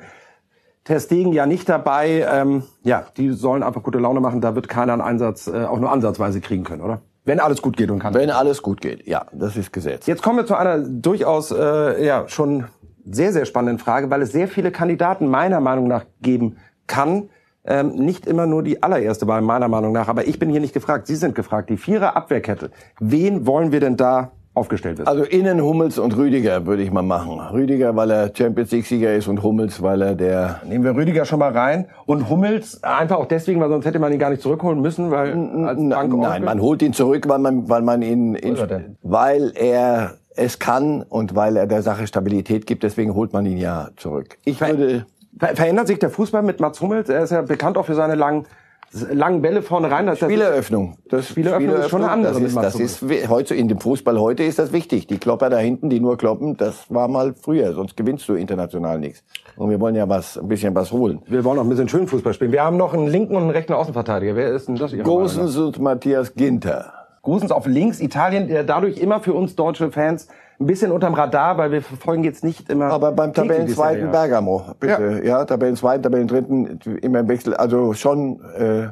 Testegen 0.84 1.32
ja 1.32 1.45
nicht 1.45 1.69
dabei. 1.69 2.25
Ähm, 2.30 2.63
ja, 2.84 3.06
die 3.15 3.30
sollen 3.30 3.63
einfach 3.63 3.84
gute 3.84 3.99
Laune 3.99 4.19
machen. 4.19 4.41
Da 4.41 4.56
wird 4.56 4.67
keiner 4.67 4.93
einen 4.93 5.01
Einsatz 5.01 5.47
äh, 5.47 5.63
auch 5.63 5.80
nur 5.80 5.91
ansatzweise 5.91 6.41
kriegen 6.41 6.63
können, 6.63 6.82
oder? 6.82 7.01
Wenn 7.23 7.39
alles 7.39 7.62
gut 7.62 7.77
geht 7.77 7.91
und 7.91 7.99
kann. 7.99 8.15
Wenn 8.15 8.32
alles 8.32 8.63
gut 8.63 8.82
geht, 8.82 9.08
ja, 9.08 9.27
das 9.32 9.56
ist 9.56 9.71
Gesetz. 9.71 10.08
Jetzt 10.08 10.23
kommen 10.23 10.38
wir 10.38 10.45
zu 10.47 10.56
einer 10.56 10.80
durchaus 10.80 11.51
äh, 11.51 12.04
ja 12.04 12.27
schon 12.27 12.65
sehr 13.10 13.34
sehr 13.34 13.46
spannenden 13.46 13.80
Frage, 13.80 14.10
weil 14.10 14.22
es 14.22 14.32
sehr 14.32 14.48
viele 14.48 14.72
Kandidaten 14.72 15.28
meiner 15.28 15.60
Meinung 15.60 15.88
nach 15.88 16.06
geben 16.22 16.58
kann. 16.88 17.30
Ähm, 17.64 17.90
nicht 17.90 18.26
immer 18.26 18.48
nur 18.48 18.64
die 18.64 18.82
allererste 18.82 19.28
Wahl 19.28 19.42
meiner 19.42 19.68
Meinung 19.68 19.92
nach, 19.92 20.08
aber 20.08 20.28
ich 20.28 20.40
bin 20.40 20.50
hier 20.50 20.62
nicht 20.62 20.74
gefragt. 20.74 21.06
Sie 21.06 21.16
sind 21.16 21.36
gefragt. 21.36 21.70
Die 21.70 21.78
Vierer 21.78 22.16
Abwehrkette. 22.16 22.72
Wen 23.00 23.46
wollen 23.46 23.72
wir 23.72 23.80
denn 23.80 23.98
da 23.98 24.32
aufgestellt 24.54 24.98
wissen? 24.98 25.08
Also 25.08 25.24
innen 25.24 25.62
Hummels 25.62 25.98
und 25.98 26.16
Rüdiger 26.18 26.66
würde 26.66 26.84
ich 26.84 26.92
mal 26.92 27.02
machen. 27.02 27.40
Rüdiger, 27.40 27.96
weil 27.96 28.12
er 28.12 28.32
Champions 28.36 28.72
League 28.72 28.86
Sieger 28.86 29.14
ist 29.14 29.28
und 29.28 29.44
Hummels, 29.44 29.82
weil 29.82 30.02
er 30.02 30.16
der 30.16 30.62
Nehmen 30.66 30.84
wir 30.84 30.96
Rüdiger 30.96 31.26
schon 31.26 31.40
mal 31.40 31.52
rein 31.52 31.88
und 32.06 32.30
Hummels 32.30 32.84
einfach 32.84 33.18
auch 33.18 33.28
deswegen, 33.28 33.62
weil 33.62 33.70
sonst 33.70 33.86
hätte 33.86 34.00
man 34.00 34.12
ihn 34.12 34.20
gar 34.20 34.30
nicht 34.30 34.42
zurückholen 34.42 34.82
müssen, 34.82 35.12
weil 35.12 35.32
als 35.66 35.80
Bank 35.80 36.18
Nein, 36.18 36.44
man 36.44 36.62
holt 36.62 36.82
ihn 36.82 36.94
zurück, 36.94 37.28
weil 37.28 37.40
man, 37.40 37.70
weil 37.70 37.82
man 37.82 38.02
ihn, 38.02 38.34
denn? 38.34 38.98
weil 39.04 39.54
er 39.56 40.16
es 40.36 40.60
kann 40.60 41.04
und 41.04 41.36
weil 41.36 41.58
er 41.58 41.67
der 41.67 41.82
Sache 41.82 42.08
Stabilität 42.08 42.65
gibt. 42.65 42.84
Deswegen 42.84 43.15
holt 43.15 43.34
man 43.34 43.46
ihn 43.46 43.58
ja 43.58 43.89
zurück. 43.98 44.38
Ich 44.46 44.62
würde, 44.62 45.06
Ver 45.38 45.56
verändert 45.56 45.88
sich 45.88 46.00
der 46.00 46.10
Fußball 46.10 46.44
mit 46.44 46.60
Mats 46.60 46.82
Hummels? 46.82 47.10
Er 47.10 47.24
ist 47.24 47.32
ja 47.32 47.41
bekannt 47.41 47.78
auch 47.78 47.86
für 47.86 47.96
seine 47.96 48.15
langen, 48.15 48.46
langen 48.91 49.41
Bälle 49.41 49.62
vorne 49.62 49.89
rein. 49.89 50.06
Das, 50.06 50.20
Spieleröffnung. 50.20 50.98
Das 51.10 51.28
Spieleröffnung 51.30 51.76
ist 51.76 51.89
schon 51.89 52.04
eine 52.04 52.12
andere 52.12 52.34
Das 52.34 52.76
ist, 52.76 53.02
das 53.02 53.12
ist 53.12 53.30
heute 53.30 53.56
in 53.56 53.67
dem 53.67 53.80
Fußball 53.80 54.20
heute 54.20 54.44
ist 54.44 54.60
das 54.60 54.74
wichtig. 54.74 55.08
Die 55.08 55.17
Klopper 55.17 55.50
da 55.50 55.58
hinten, 55.58 55.89
die 55.89 56.00
nur 56.00 56.17
kloppen, 56.17 56.58
das 56.58 56.86
war 56.89 57.08
mal 57.08 57.34
früher. 57.34 57.74
Sonst 57.74 57.96
gewinnst 57.96 58.28
du 58.28 58.34
international 58.34 59.00
nichts. 59.00 59.24
Und 59.56 59.70
wir 59.70 59.80
wollen 59.80 59.96
ja 59.96 60.08
was, 60.08 60.38
ein 60.38 60.48
bisschen 60.48 60.76
was 60.76 60.91
holen. 60.91 61.22
wir 61.28 61.44
wollen 61.44 61.60
auch 61.60 61.63
ein 61.63 61.70
bisschen 61.70 61.89
schön 61.89 62.08
Fußball 62.08 62.34
spielen. 62.34 62.52
Wir 62.52 62.63
haben 62.63 62.78
noch 62.78 62.94
einen 62.94 63.08
linken 63.08 63.36
und 63.36 63.44
einen 63.44 63.52
rechten 63.52 63.74
Außenverteidiger. 63.74 64.36
Wer 64.36 64.50
ist 64.52 64.67
denn 64.67 64.76
das? 64.76 64.96
Gosens 65.04 65.58
und 65.58 65.80
Matthias 65.80 66.36
Ginter. 66.36 67.01
Gosens 67.21 67.51
auf 67.51 67.67
links, 67.67 67.99
Italien, 67.99 68.47
der 68.47 68.63
dadurch 68.63 68.97
immer 68.97 69.19
für 69.19 69.34
uns 69.34 69.55
deutsche 69.55 69.91
Fans 69.91 70.27
ein 70.60 70.65
bisschen 70.65 70.91
unterm 70.91 71.13
Radar, 71.13 71.57
weil 71.57 71.71
wir 71.71 71.81
verfolgen 71.81 72.23
jetzt 72.23 72.43
nicht 72.43 72.69
immer. 72.69 72.86
Aber 72.86 73.12
beim 73.12 73.34
Tabellenzweiten 73.34 74.01
Serie 74.01 74.07
A. 74.07 74.12
Bergamo, 74.12 74.63
bitte. 74.79 75.21
Ja, 75.23 75.45
Tabellenzweiten, 75.45 76.03
Tabellendritten, 76.03 76.79
immer 77.01 77.19
im 77.19 77.27
Wechsel. 77.27 77.55
Also 77.55 77.93
schon, 77.93 78.41
äh, 78.55 78.89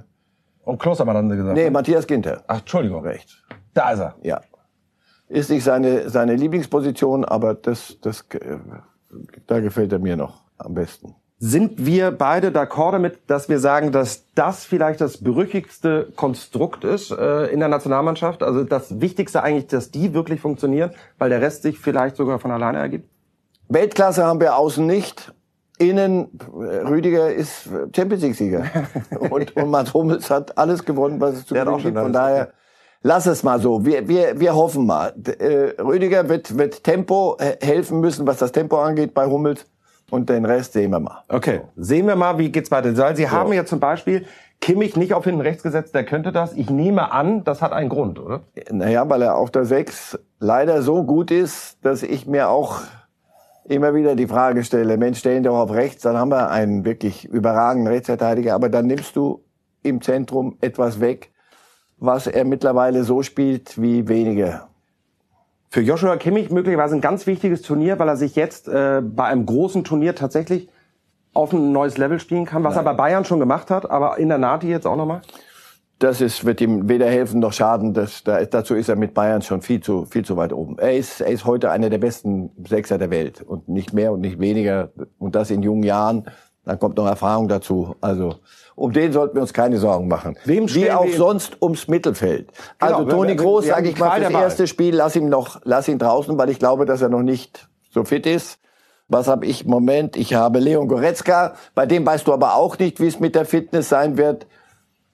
Und 0.63 0.79
Klostermann 0.79 1.15
haben 1.17 1.29
sie 1.29 1.37
gesagt. 1.37 1.55
nee, 1.57 1.69
Matthias 1.69 2.05
Ginter. 2.05 2.43
Ach, 2.47 2.59
Entschuldigung. 2.59 3.01
Recht. 3.03 3.43
Da 3.73 3.91
ist 3.91 3.99
er. 3.99 4.15
Ja. 4.23 4.41
Ist 5.27 5.49
nicht 5.49 5.63
seine, 5.63 6.09
seine 6.09 6.35
Lieblingsposition, 6.35 7.23
aber 7.23 7.53
das, 7.53 7.97
das, 8.01 8.25
äh, 8.31 8.57
da 9.47 9.59
gefällt 9.59 9.91
er 9.93 9.99
mir 9.99 10.17
noch 10.17 10.41
am 10.57 10.73
besten. 10.73 11.15
Sind 11.41 11.85
wir 11.85 12.11
beide 12.11 12.49
d'accord 12.49 12.91
damit, 12.91 13.19
dass 13.27 13.47
wir 13.47 13.59
sagen, 13.59 13.93
dass 13.93 14.25
das 14.35 14.65
vielleicht 14.65 14.99
das 14.99 15.23
berüchtigste 15.23 16.11
Konstrukt 16.17 16.83
ist 16.83 17.11
äh, 17.11 17.45
in 17.45 17.61
der 17.61 17.69
Nationalmannschaft? 17.69 18.43
Also 18.43 18.65
das 18.65 18.99
Wichtigste 18.99 19.41
eigentlich, 19.41 19.67
dass 19.67 19.89
die 19.89 20.13
wirklich 20.13 20.41
funktionieren, 20.41 20.91
weil 21.17 21.29
der 21.29 21.39
Rest 21.39 21.63
sich 21.63 21.79
vielleicht 21.79 22.17
sogar 22.17 22.39
von 22.39 22.51
alleine 22.51 22.79
ergibt? 22.79 23.09
Weltklasse 23.69 24.25
haben 24.25 24.41
wir 24.41 24.57
außen 24.57 24.85
nicht. 24.85 25.33
Innen, 25.77 26.27
Rüdiger 26.53 27.33
ist 27.33 27.69
Champions 27.95 28.21
League-Sieger. 28.21 28.65
und, 29.29 29.55
und 29.55 29.71
Mats 29.71 29.93
Hummels 29.93 30.29
hat 30.29 30.57
alles 30.57 30.83
gewonnen, 30.83 31.21
was 31.21 31.35
es 31.35 31.45
zu 31.45 31.53
gewinnen 31.53 31.77
gibt. 31.77 31.97
Von 31.97 32.11
daher, 32.11 32.51
lass 33.01 33.27
es 33.27 33.43
mal 33.43 33.61
so. 33.61 33.85
Wir, 33.85 34.09
wir, 34.09 34.41
wir 34.41 34.55
hoffen 34.55 34.85
mal. 34.85 35.13
Äh, 35.39 35.81
Rüdiger 35.81 36.27
wird, 36.27 36.57
wird 36.57 36.83
Tempo 36.83 37.37
äh, 37.39 37.65
helfen 37.65 38.01
müssen, 38.01 38.27
was 38.27 38.39
das 38.39 38.51
Tempo 38.51 38.77
angeht 38.81 39.13
bei 39.13 39.25
Hummels. 39.25 39.65
Und 40.11 40.29
den 40.29 40.45
Rest 40.45 40.73
sehen 40.73 40.91
wir 40.91 40.99
mal. 40.99 41.23
Okay, 41.27 41.61
sehen 41.75 42.07
wir 42.07 42.15
mal, 42.15 42.37
wie 42.37 42.51
geht's 42.51 42.71
weiter. 42.71 42.95
Weil 42.97 43.15
Sie 43.15 43.29
haben 43.29 43.53
ja 43.53 43.65
zum 43.65 43.79
Beispiel 43.79 44.25
Kimmich 44.61 44.97
nicht 44.97 45.13
auf 45.13 45.23
hinten 45.23 45.41
rechts 45.41 45.63
gesetzt, 45.63 45.95
der 45.95 46.03
könnte 46.03 46.31
das. 46.31 46.53
Ich 46.53 46.69
nehme 46.69 47.11
an, 47.11 47.43
das 47.43 47.61
hat 47.61 47.71
einen 47.71 47.89
Grund, 47.89 48.19
oder? 48.19 48.41
Naja, 48.71 49.09
weil 49.09 49.21
er 49.21 49.35
auf 49.35 49.51
der 49.51 49.65
6 49.65 50.19
leider 50.39 50.81
so 50.81 51.03
gut 51.03 51.31
ist, 51.31 51.77
dass 51.83 52.03
ich 52.03 52.27
mir 52.27 52.49
auch 52.49 52.81
immer 53.63 53.93
wieder 53.93 54.15
die 54.15 54.27
Frage 54.27 54.63
stelle, 54.63 54.97
Mensch, 54.97 55.19
stellen 55.19 55.43
doch 55.43 55.57
auf 55.57 55.71
rechts, 55.71 56.01
dann 56.01 56.17
haben 56.17 56.31
wir 56.31 56.49
einen 56.49 56.85
wirklich 56.85 57.25
überragenden 57.25 57.93
Rechtsverteidiger, 57.93 58.55
aber 58.55 58.67
dann 58.67 58.87
nimmst 58.87 59.15
du 59.15 59.43
im 59.83 60.01
Zentrum 60.01 60.57
etwas 60.59 60.99
weg, 60.99 61.31
was 61.97 62.27
er 62.27 62.45
mittlerweile 62.45 63.03
so 63.03 63.21
spielt 63.21 63.79
wie 63.79 64.07
wenige. 64.07 64.61
Für 65.71 65.81
Joshua 65.81 66.17
Kimmich 66.17 66.49
möglicherweise 66.49 66.95
ein 66.95 67.01
ganz 67.01 67.27
wichtiges 67.27 67.61
Turnier, 67.61 67.99
weil 67.99 68.07
er 68.07 68.17
sich 68.17 68.35
jetzt 68.35 68.67
äh, 68.67 69.01
bei 69.03 69.25
einem 69.25 69.45
großen 69.45 69.83
Turnier 69.83 70.15
tatsächlich 70.15 70.67
auf 71.33 71.53
ein 71.53 71.71
neues 71.71 71.97
Level 71.99 72.19
spielen 72.19 72.45
kann, 72.45 72.63
was 72.63 72.75
er 72.75 72.81
bei 72.81 72.93
Bayern 72.93 73.23
schon 73.23 73.39
gemacht 73.39 73.69
hat, 73.69 73.89
aber 73.89 74.17
in 74.17 74.29
der 74.29 74.39
Nati 74.39 74.67
jetzt 74.67 74.87
auch 74.87 74.95
nochmal. 74.95 75.21
Das 75.99 76.21
ist, 76.21 76.43
wird 76.43 76.59
ihm 76.61 76.89
weder 76.89 77.07
helfen 77.07 77.39
noch 77.39 77.53
schaden. 77.53 77.93
Das, 77.93 78.23
da, 78.23 78.43
dazu 78.45 78.73
ist 78.73 78.89
er 78.89 78.95
mit 78.95 79.13
Bayern 79.13 79.43
schon 79.43 79.61
viel 79.61 79.79
zu, 79.81 80.05
viel 80.05 80.25
zu 80.25 80.37
weit 80.37 80.53
oben. 80.53 80.79
Er 80.79 80.97
ist, 80.97 81.21
er 81.21 81.27
ist 81.27 81.45
heute 81.45 81.69
einer 81.69 81.91
der 81.91 81.97
besten 81.99 82.49
Sechser 82.67 82.97
der 82.97 83.11
Welt 83.11 83.41
und 83.41 83.69
nicht 83.69 83.93
mehr 83.93 84.11
und 84.11 84.21
nicht 84.21 84.39
weniger. 84.39 84.91
Und 85.19 85.35
das 85.35 85.51
in 85.51 85.61
jungen 85.61 85.83
Jahren. 85.83 86.25
Dann 86.69 86.77
kommt 86.77 86.97
noch 86.97 87.07
Erfahrung 87.07 87.47
dazu. 87.47 87.95
Also 87.99 88.35
um 88.75 88.93
den 88.93 89.11
sollten 89.11 89.33
wir 89.33 89.41
uns 89.41 89.53
keine 89.53 89.79
Sorgen 89.79 90.07
machen. 90.07 90.37
Wem 90.45 90.71
Wie 90.75 90.91
auch 90.91 91.07
sonst 91.09 91.59
ums 91.63 91.87
Mittelfeld. 91.87 92.51
Genau, 92.77 92.97
also 92.97 93.09
Toni 93.09 93.35
Groß, 93.35 93.65
sage 93.65 93.89
ich 93.89 93.97
mal, 93.97 94.21
Wahl. 94.21 94.31
erste 94.31 94.67
Spiel, 94.67 94.93
lass 94.93 95.15
ihn 95.15 95.29
noch, 95.29 95.61
lass 95.63 95.87
ihn 95.87 95.97
draußen, 95.97 96.37
weil 96.37 96.51
ich 96.51 96.59
glaube, 96.59 96.85
dass 96.85 97.01
er 97.01 97.09
noch 97.09 97.23
nicht 97.23 97.67
so 97.89 98.03
fit 98.03 98.27
ist. 98.27 98.59
Was 99.07 99.27
habe 99.27 99.47
ich 99.47 99.65
im 99.65 99.71
Moment? 99.71 100.15
Ich 100.15 100.35
habe 100.35 100.59
Leon 100.59 100.87
Goretzka. 100.87 101.55
Bei 101.73 101.87
dem 101.87 102.05
weißt 102.05 102.27
du 102.27 102.33
aber 102.33 102.53
auch 102.53 102.77
nicht, 102.77 102.99
wie 102.99 103.07
es 103.07 103.19
mit 103.19 103.33
der 103.33 103.45
Fitness 103.45 103.89
sein 103.89 104.15
wird. 104.17 104.45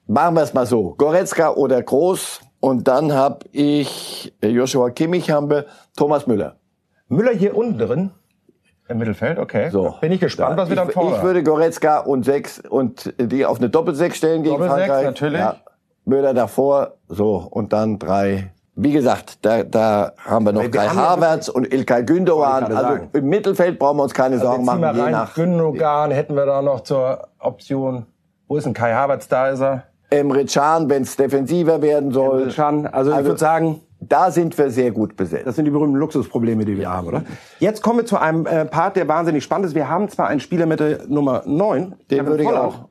Machen 0.06 0.34
wir 0.34 0.42
es 0.42 0.52
mal 0.52 0.66
so. 0.66 0.94
Goretzka 0.98 1.54
oder 1.54 1.82
Groß. 1.82 2.42
Und 2.60 2.86
dann 2.86 3.14
habe 3.14 3.46
ich 3.52 4.34
äh, 4.42 4.48
Joshua 4.48 4.90
Kimmich, 4.90 5.30
haben 5.30 5.48
wir 5.48 5.64
Thomas 5.96 6.26
Müller. 6.26 6.56
Müller 7.08 7.32
hier 7.32 7.56
unten 7.56 7.78
drin 7.78 8.10
im 8.88 8.98
Mittelfeld, 8.98 9.38
okay. 9.38 9.68
So. 9.70 9.94
Bin 10.00 10.12
ich 10.12 10.20
gespannt, 10.20 10.56
was 10.56 10.68
wir 10.68 10.76
dann 10.76 10.88
ich, 10.88 10.94
vorne 10.94 11.16
ich 11.16 11.22
würde 11.22 11.42
Goretzka 11.42 11.98
und 12.00 12.24
sechs 12.24 12.60
und 12.60 13.12
die 13.18 13.44
auf 13.44 13.58
eine 13.58 13.68
Doppelsechs 13.68 14.16
stellen 14.18 14.42
gegen 14.42 14.56
Doppelsechs, 14.56 14.86
Frankreich. 14.86 15.04
natürlich. 15.04 15.42
Müller 16.04 16.34
davor, 16.34 16.92
so 17.08 17.46
und 17.50 17.72
dann 17.72 17.98
drei. 17.98 18.52
Wie 18.78 18.92
gesagt, 18.92 19.44
da, 19.44 19.62
da 19.64 20.12
haben 20.18 20.44
wir 20.44 20.52
noch 20.52 20.62
Wir 20.62 20.70
Kai 20.70 20.84
ja 20.84 20.94
Havertz 20.94 21.48
und 21.48 21.72
Ilkay 21.72 22.04
Gündogan. 22.04 22.64
Ich 22.70 22.76
Also 22.76 22.82
sagen. 22.90 23.08
im 23.14 23.24
Mittelfeld 23.28 23.78
brauchen 23.78 23.96
wir 23.96 24.02
uns 24.04 24.12
keine 24.14 24.38
Sorgen 24.38 24.64
Jetzt 24.64 24.70
ziehen 24.70 24.80
machen. 24.80 24.96
Je 24.96 25.02
rein, 25.02 25.12
nach 25.12 25.34
Gündogan 25.34 26.10
hätten 26.10 26.36
wir 26.36 26.44
da 26.46 26.60
noch 26.62 26.80
zur 26.82 27.26
Option. 27.38 28.04
Wo 28.46 28.56
ist 28.56 28.64
denn 28.66 28.74
Kai 28.74 28.92
Havertz? 28.92 29.26
Da 29.28 29.48
ist 29.48 29.60
er. 29.62 29.84
Emre 30.10 30.44
Can, 30.44 30.88
wenn 30.90 31.02
es 31.02 31.16
defensiver 31.16 31.82
werden 31.82 32.12
soll. 32.12 32.48
Can. 32.54 32.86
Also, 32.86 33.10
ich 33.10 33.16
Also- 33.16 33.28
würde 33.30 33.40
sagen, 33.40 33.80
Da 34.08 34.30
sind 34.30 34.56
wir 34.56 34.70
sehr 34.70 34.90
gut 34.92 35.16
besetzt. 35.16 35.46
Das 35.46 35.56
sind 35.56 35.64
die 35.64 35.70
berühmten 35.70 35.96
Luxusprobleme, 35.96 36.64
die 36.64 36.76
wir 36.78 36.90
haben, 36.90 37.06
oder? 37.08 37.22
Jetzt 37.58 37.82
kommen 37.82 37.98
wir 38.00 38.06
zu 38.06 38.18
einem 38.18 38.46
äh, 38.46 38.64
Part, 38.64 38.96
der 38.96 39.08
wahnsinnig 39.08 39.44
spannend 39.44 39.66
ist. 39.66 39.74
Wir 39.74 39.88
haben 39.88 40.08
zwar 40.08 40.28
einen 40.28 40.40
Spieler 40.40 40.66
mit 40.66 40.80
der 40.80 41.06
Nummer 41.08 41.42
9. 41.44 41.94
Den 42.10 42.18
Kevin 42.18 42.26
würde 42.26 42.42
ich 42.42 42.48
Volland. 42.48 42.64
auch. 42.74 42.88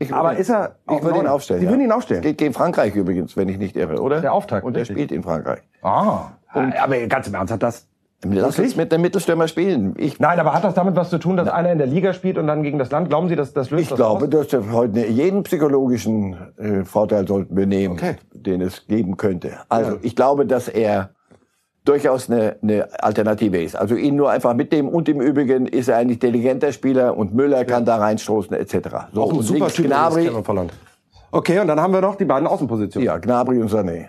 Ich 0.00 0.14
Aber 0.14 0.30
würde- 0.30 0.40
ist 0.40 0.48
er 0.50 0.76
Ich 0.90 1.02
würde 1.02 1.18
ihn 1.18 1.26
aufstellen. 1.26 1.58
Sie 1.60 1.66
ja. 1.66 1.72
würden 1.72 1.82
ihn 1.82 1.90
aufstellen? 1.92 2.22
Geht 2.22 2.38
gegen 2.38 2.54
Frankreich 2.54 2.94
übrigens, 2.94 3.36
wenn 3.36 3.48
ich 3.48 3.58
nicht 3.58 3.74
irre, 3.76 4.00
oder? 4.00 4.20
Der 4.20 4.32
Auftakt, 4.32 4.64
Und 4.64 4.76
er 4.76 4.84
spielt 4.84 5.10
in 5.10 5.24
Frankreich. 5.24 5.62
Ah. 5.82 6.32
aber 6.52 6.98
ganz 7.08 7.26
im 7.26 7.34
Ernst, 7.34 7.52
hat 7.52 7.62
das... 7.64 7.87
Lass 8.24 8.58
uns 8.58 8.74
mit 8.74 8.90
dem 8.90 9.00
Mittelstürmer 9.02 9.46
spielen. 9.46 9.94
Ich, 9.96 10.18
Nein, 10.18 10.40
aber 10.40 10.52
hat 10.52 10.64
das 10.64 10.74
damit 10.74 10.96
was 10.96 11.08
zu 11.08 11.18
tun, 11.18 11.36
dass 11.36 11.46
einer 11.48 11.70
in 11.70 11.78
der 11.78 11.86
Liga 11.86 12.12
spielt 12.12 12.36
und 12.36 12.48
dann 12.48 12.64
gegen 12.64 12.78
das 12.78 12.90
Land? 12.90 13.08
Glauben 13.10 13.28
Sie, 13.28 13.36
dass 13.36 13.52
das 13.52 13.70
löst 13.70 13.82
ich 13.84 13.88
das 13.90 13.96
glaube, 13.96 14.28
dass 14.28 14.50
wir 14.50 14.72
heute 14.72 15.06
jeden 15.06 15.44
psychologischen 15.44 16.36
äh, 16.58 16.84
Vorteil 16.84 17.28
sollten 17.28 17.56
wir 17.56 17.66
nehmen, 17.66 17.94
Okay. 17.94 18.16
den 18.32 18.60
es 18.60 18.86
geben 18.88 19.16
könnte. 19.16 19.52
Also 19.68 19.98
ich 20.02 20.16
glaube, 20.16 20.46
dass 20.46 20.66
er 20.66 21.10
durchaus 21.84 22.28
eine, 22.28 22.56
eine 22.60 22.88
Alternative 23.02 23.62
ist. 23.62 23.76
Also 23.76 23.94
ihn 23.94 24.16
nur 24.16 24.30
einfach 24.30 24.52
mitnehmen 24.52 24.88
und 24.88 25.08
im 25.08 25.20
Übrigen 25.20 25.66
ist 25.66 25.86
er 25.88 25.98
ein 25.98 26.08
intelligenter 26.10 26.72
Spieler 26.72 27.16
und 27.16 27.34
Müller 27.34 27.64
kann 27.64 27.84
da 27.84 27.96
reinstoßen 27.98 28.54
etc. 28.56 28.88
So, 29.12 29.22
Auch 29.22 29.32
ein 29.32 29.42
super 29.42 29.68
Typ, 29.68 29.86
Gnabry. 29.86 30.28
Okay, 31.30 31.60
und 31.60 31.68
dann 31.68 31.80
haben 31.80 31.92
wir 31.92 32.00
noch 32.00 32.16
die 32.16 32.24
beiden 32.24 32.48
Außenpositionen. 32.48 33.06
ja, 33.06 33.16
Gnabry 33.18 33.60
und 33.60 33.70
Sané. 33.70 34.06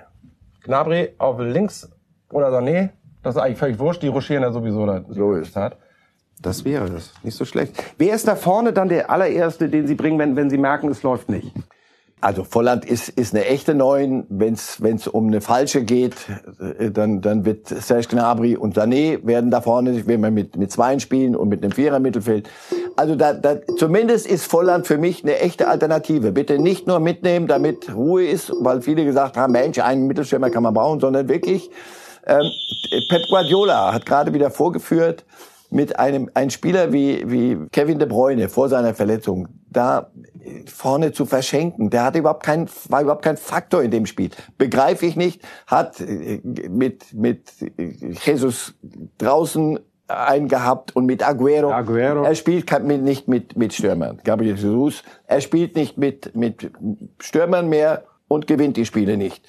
Gnabry 0.63 1.09
auf 1.19 1.39
links 1.39 1.89
oder 2.31 2.49
Sané. 2.49 2.89
Das 3.23 3.35
ist 3.35 3.41
eigentlich 3.41 3.57
völlig 3.57 3.79
wurscht. 3.79 4.01
Die 4.01 4.07
rochieren 4.07 4.43
ja 4.43 4.51
sowieso 4.51 4.85
da. 4.85 5.03
So 5.09 5.33
ist. 5.33 5.55
Hat. 5.55 5.77
Das 6.41 6.63
wäre 6.63 6.89
das. 6.89 7.11
Nicht 7.23 7.35
so 7.35 7.45
schlecht. 7.45 7.73
Wer 7.97 8.15
ist 8.15 8.27
da 8.27 8.35
vorne 8.35 8.71
dann 8.71 8.89
der 8.89 9.09
allererste, 9.09 9.69
den 9.69 9.87
Sie 9.87 9.95
bringen, 9.95 10.17
wenn, 10.19 10.35
wenn 10.35 10.49
Sie 10.49 10.57
merken, 10.57 10.89
es 10.89 11.03
läuft 11.03 11.29
nicht? 11.29 11.53
Also 12.21 12.43
Volland 12.43 12.83
ist, 12.83 13.07
ist 13.09 13.33
eine 13.33 13.45
echte 13.45 13.73
Neun. 13.75 14.25
Wenn 14.29 14.53
es 14.53 15.07
um 15.07 15.27
eine 15.27 15.39
falsche 15.39 15.83
geht, 15.83 16.15
äh, 16.77 16.91
dann, 16.91 17.21
dann 17.21 17.45
wird 17.45 17.67
Serge 17.67 18.07
Gnabry 18.09 18.57
und 18.57 18.77
Sané 18.77 19.25
werden 19.25 19.51
da 19.51 19.61
vorne, 19.61 20.05
wenn 20.05 20.21
wir 20.21 20.31
mit, 20.31 20.57
mit 20.57 20.71
Zweien 20.71 20.99
spielen 20.99 21.35
und 21.35 21.47
mit 21.47 21.63
einem 21.63 21.71
Vierer 21.71 21.99
Mittelfeld. 21.99 22.49
Also 22.97 23.15
da, 23.15 23.33
da, 23.33 23.57
zumindest 23.77 24.27
ist 24.27 24.45
Volland 24.51 24.85
für 24.85 24.97
mich 24.97 25.23
eine 25.23 25.39
echte 25.39 25.69
Alternative. 25.69 26.33
Bitte 26.33 26.59
nicht 26.59 26.87
nur 26.87 26.99
mitnehmen, 26.99 27.47
damit 27.47 27.93
Ruhe 27.93 28.25
ist, 28.25 28.51
weil 28.59 28.81
viele 28.81 29.05
gesagt 29.05 29.37
haben, 29.37 29.53
Mensch, 29.53 29.79
einen 29.79 30.07
Mittelstürmer 30.07 30.49
kann 30.49 30.63
man 30.63 30.73
brauchen, 30.73 30.99
sondern 30.99 31.29
wirklich, 31.29 31.71
ähm, 32.25 32.51
Pep 33.09 33.27
Guardiola 33.29 33.93
hat 33.93 34.05
gerade 34.05 34.33
wieder 34.33 34.51
vorgeführt, 34.51 35.25
mit 35.71 35.99
einem 35.99 36.29
ein 36.33 36.49
Spieler 36.49 36.91
wie 36.91 37.23
wie 37.29 37.57
Kevin 37.71 37.99
De 37.99 38.07
Bruyne 38.07 38.49
vor 38.49 38.69
seiner 38.69 38.93
Verletzung 38.93 39.47
da 39.69 40.11
vorne 40.65 41.11
zu 41.11 41.25
verschenken. 41.25 41.89
Der 41.89 42.03
hatte 42.03 42.19
überhaupt 42.19 42.43
kein 42.43 42.67
war 42.87 43.01
überhaupt 43.01 43.23
kein 43.23 43.37
Faktor 43.37 43.83
in 43.83 43.91
dem 43.91 44.05
Spiel. 44.05 44.31
Begreife 44.57 45.05
ich 45.05 45.15
nicht. 45.15 45.41
Hat 45.67 46.01
äh, 46.01 46.41
mit 46.43 47.13
mit 47.13 47.51
Jesus 48.25 48.73
draußen 49.17 49.79
einen 50.07 50.47
gehabt 50.47 50.95
und 50.95 51.05
mit 51.05 51.25
Aguero. 51.27 51.71
Aguero. 51.71 52.23
Er 52.23 52.33
spielt 52.33 52.71
nicht 53.03 53.27
mit 53.27 53.55
mit 53.55 53.73
Stürmern. 53.73 54.19
Gabriel 54.23 54.55
Jesus. 54.55 55.03
Er 55.27 55.41
spielt 55.41 55.75
nicht 55.75 55.97
mit 55.97 56.35
mit 56.35 56.71
Stürmern 57.19 57.69
mehr 57.69 58.05
und 58.27 58.47
gewinnt 58.47 58.77
die 58.77 58.85
Spiele 58.85 59.17
nicht. 59.17 59.47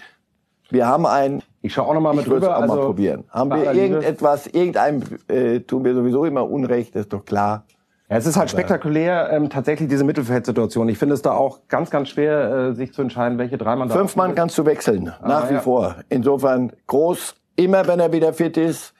Wir 0.70 0.86
haben 0.86 1.06
ein 1.06 1.42
ich 1.62 1.74
schaue 1.74 1.88
auch 1.88 1.94
noch 1.94 2.00
mal 2.00 2.14
mit 2.14 2.26
ich 2.26 2.32
rüber. 2.32 2.56
auch 2.56 2.62
also, 2.62 2.74
mal 2.74 2.84
probieren. 2.86 3.24
Haben 3.28 3.50
wir 3.50 3.72
irgendetwas, 3.72 4.46
irgendeinem 4.46 5.02
äh, 5.28 5.60
tun 5.60 5.84
wir 5.84 5.94
sowieso 5.94 6.24
immer 6.24 6.48
Unrecht, 6.48 6.96
ist 6.96 7.12
doch 7.12 7.24
klar. 7.24 7.64
Ja, 8.08 8.16
es 8.16 8.26
ist 8.26 8.36
halt 8.36 8.50
spektakulär, 8.50 9.30
ähm, 9.30 9.50
tatsächlich 9.50 9.88
diese 9.88 10.02
Mittelfeldsituation. 10.02 10.88
Ich 10.88 10.98
finde 10.98 11.14
es 11.14 11.22
da 11.22 11.32
auch 11.32 11.60
ganz, 11.68 11.90
ganz 11.90 12.08
schwer, 12.08 12.70
äh, 12.70 12.74
sich 12.74 12.92
zu 12.92 13.02
entscheiden, 13.02 13.38
welche 13.38 13.58
drei 13.58 13.76
man 13.76 13.88
da 13.88 13.94
Fünf 13.94 14.16
Mann 14.16 14.34
kannst 14.34 14.58
du 14.58 14.64
wechseln, 14.64 15.12
nach 15.22 15.44
Ah, 15.44 15.50
wie 15.50 15.54
ja. 15.54 15.60
vor. 15.60 15.96
Insofern 16.08 16.72
groß, 16.86 17.36
immer 17.56 17.86
wenn 17.86 18.00
er 18.00 18.12
wieder 18.12 18.32
fit 18.32 18.56
ist. 18.56 18.94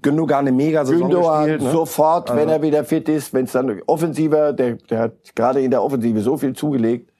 genug 0.00 0.32
eine 0.32 0.50
Gündogan 0.52 1.44
gespielt. 1.44 1.62
Ne? 1.62 1.70
sofort, 1.70 2.34
wenn 2.34 2.48
er 2.48 2.62
wieder 2.62 2.84
fit 2.84 3.08
ist. 3.08 3.34
Wenn 3.34 3.44
es 3.44 3.52
dann 3.52 3.80
offensiver, 3.86 4.52
der, 4.52 4.76
der 4.76 4.98
hat 5.00 5.12
gerade 5.34 5.60
in 5.60 5.70
der 5.70 5.82
Offensive 5.82 6.20
so 6.20 6.36
viel 6.36 6.54
zugelegt 6.54 7.10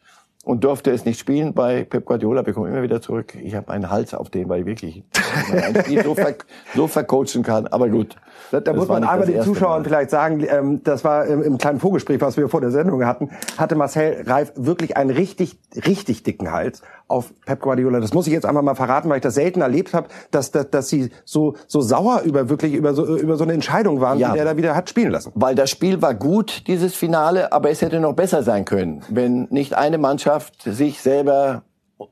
und 0.45 0.65
durfte 0.65 0.91
es 0.91 1.05
nicht 1.05 1.19
spielen 1.19 1.53
bei 1.53 1.85
Pep 1.85 2.05
Guardiola. 2.05 2.47
Wir 2.47 2.53
kommen 2.53 2.71
immer 2.71 2.83
wieder 2.83 3.01
zurück. 3.01 3.35
Ich 3.35 3.55
habe 3.55 3.71
einen 3.73 3.91
Hals 3.91 4.15
auf 4.15 4.31
den, 4.31 4.49
weil 4.49 4.61
ich 4.61 4.67
wirklich 4.67 5.03
ein 5.53 5.83
Spiel 5.83 6.03
so, 6.03 6.15
ver 6.15 6.35
so 6.75 6.87
vercoachen 6.87 7.43
kann. 7.43 7.67
Aber 7.67 7.89
gut. 7.89 8.17
Da, 8.51 8.61
da 8.61 8.73
muss 8.73 8.89
man 8.89 9.05
einmal 9.05 9.27
den 9.27 9.43
Zuschauern 9.43 9.83
Mal. 9.83 9.89
vielleicht 9.89 10.11
sagen, 10.11 10.45
ähm, 10.49 10.81
das 10.85 11.05
war 11.05 11.27
im, 11.27 11.43
im 11.43 11.59
kleinen 11.59 11.81
Vorgespräch, 11.81 12.21
was 12.21 12.37
wir 12.37 12.49
vor 12.49 12.61
der 12.61 12.71
Sendung 12.71 13.05
hatten, 13.05 13.31
hatte 13.57 13.75
Marcel 13.75 14.23
Reif 14.27 14.53
wirklich 14.57 14.97
einen 14.97 15.11
richtig, 15.11 15.59
richtig 15.87 16.23
dicken 16.23 16.51
Hals 16.53 16.83
auf 17.09 17.33
Pep 17.47 17.61
Guardiola. 17.61 18.01
Das 18.01 18.13
muss 18.15 18.27
ich 18.27 18.33
jetzt 18.33 18.47
einfach 18.47 18.63
mal 18.63 18.75
verraten, 18.75 19.09
weil 19.09 19.17
ich 19.17 19.23
das 19.23 19.35
selten 19.35 19.61
erlebt 19.61 19.95
habe, 19.95 20.09
dass, 20.31 20.51
dass, 20.51 20.71
dass 20.71 20.89
sie 20.89 21.11
so, 21.25 21.55
so 21.67 21.81
sauer 21.81 22.23
über 22.25 22.49
wirklich 22.49 22.75
über 22.75 22.95
so, 22.95 23.17
über 23.17 23.37
so 23.37 23.45
eine 23.45 23.53
Entscheidung 23.55 24.01
waren, 24.01 24.19
Ja. 24.19 24.29
die 24.31 24.35
der 24.37 24.45
da 24.45 24.57
wieder 24.57 24.75
hat 24.75 24.89
spielen 24.89 25.11
lassen. 25.11 25.33
Weil 25.35 25.55
das 25.55 25.71
Spiel 25.71 26.01
war 26.03 26.15
gut, 26.15 26.67
dieses 26.67 26.95
Finale, 26.95 27.53
aber 27.53 27.71
es 27.71 27.83
hätte 27.83 28.01
noch 28.01 28.13
besser 28.15 28.43
sein 28.43 28.65
können, 28.65 29.03
wenn 29.09 29.47
nicht 29.51 29.75
eine 29.75 29.99
Mannschaft 29.99 30.63
sich 30.63 31.01
selber 31.01 31.63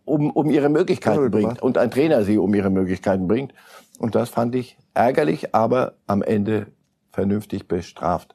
um, 0.04 0.30
um 0.30 0.50
ihre 0.50 0.68
Möglichkeiten 0.68 1.30
bringt 1.30 1.62
und 1.62 1.78
ein 1.78 1.90
Trainer 1.90 2.22
sie 2.24 2.38
um 2.38 2.52
ihre 2.54 2.70
Möglichkeiten 2.70 3.28
bringt. 3.28 3.52
Und 3.98 4.14
das 4.14 4.28
fand 4.30 4.54
ich 4.54 4.76
ärgerlich, 4.96 5.54
aber 5.54 5.94
am 6.06 6.22
Ende 6.22 6.66
vernünftig 7.12 7.68
bestraft. 7.68 8.34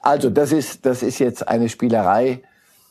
Also 0.00 0.30
das 0.30 0.52
ist, 0.52 0.86
das 0.86 1.02
ist 1.02 1.18
jetzt 1.18 1.46
eine 1.46 1.68
Spielerei. 1.68 2.42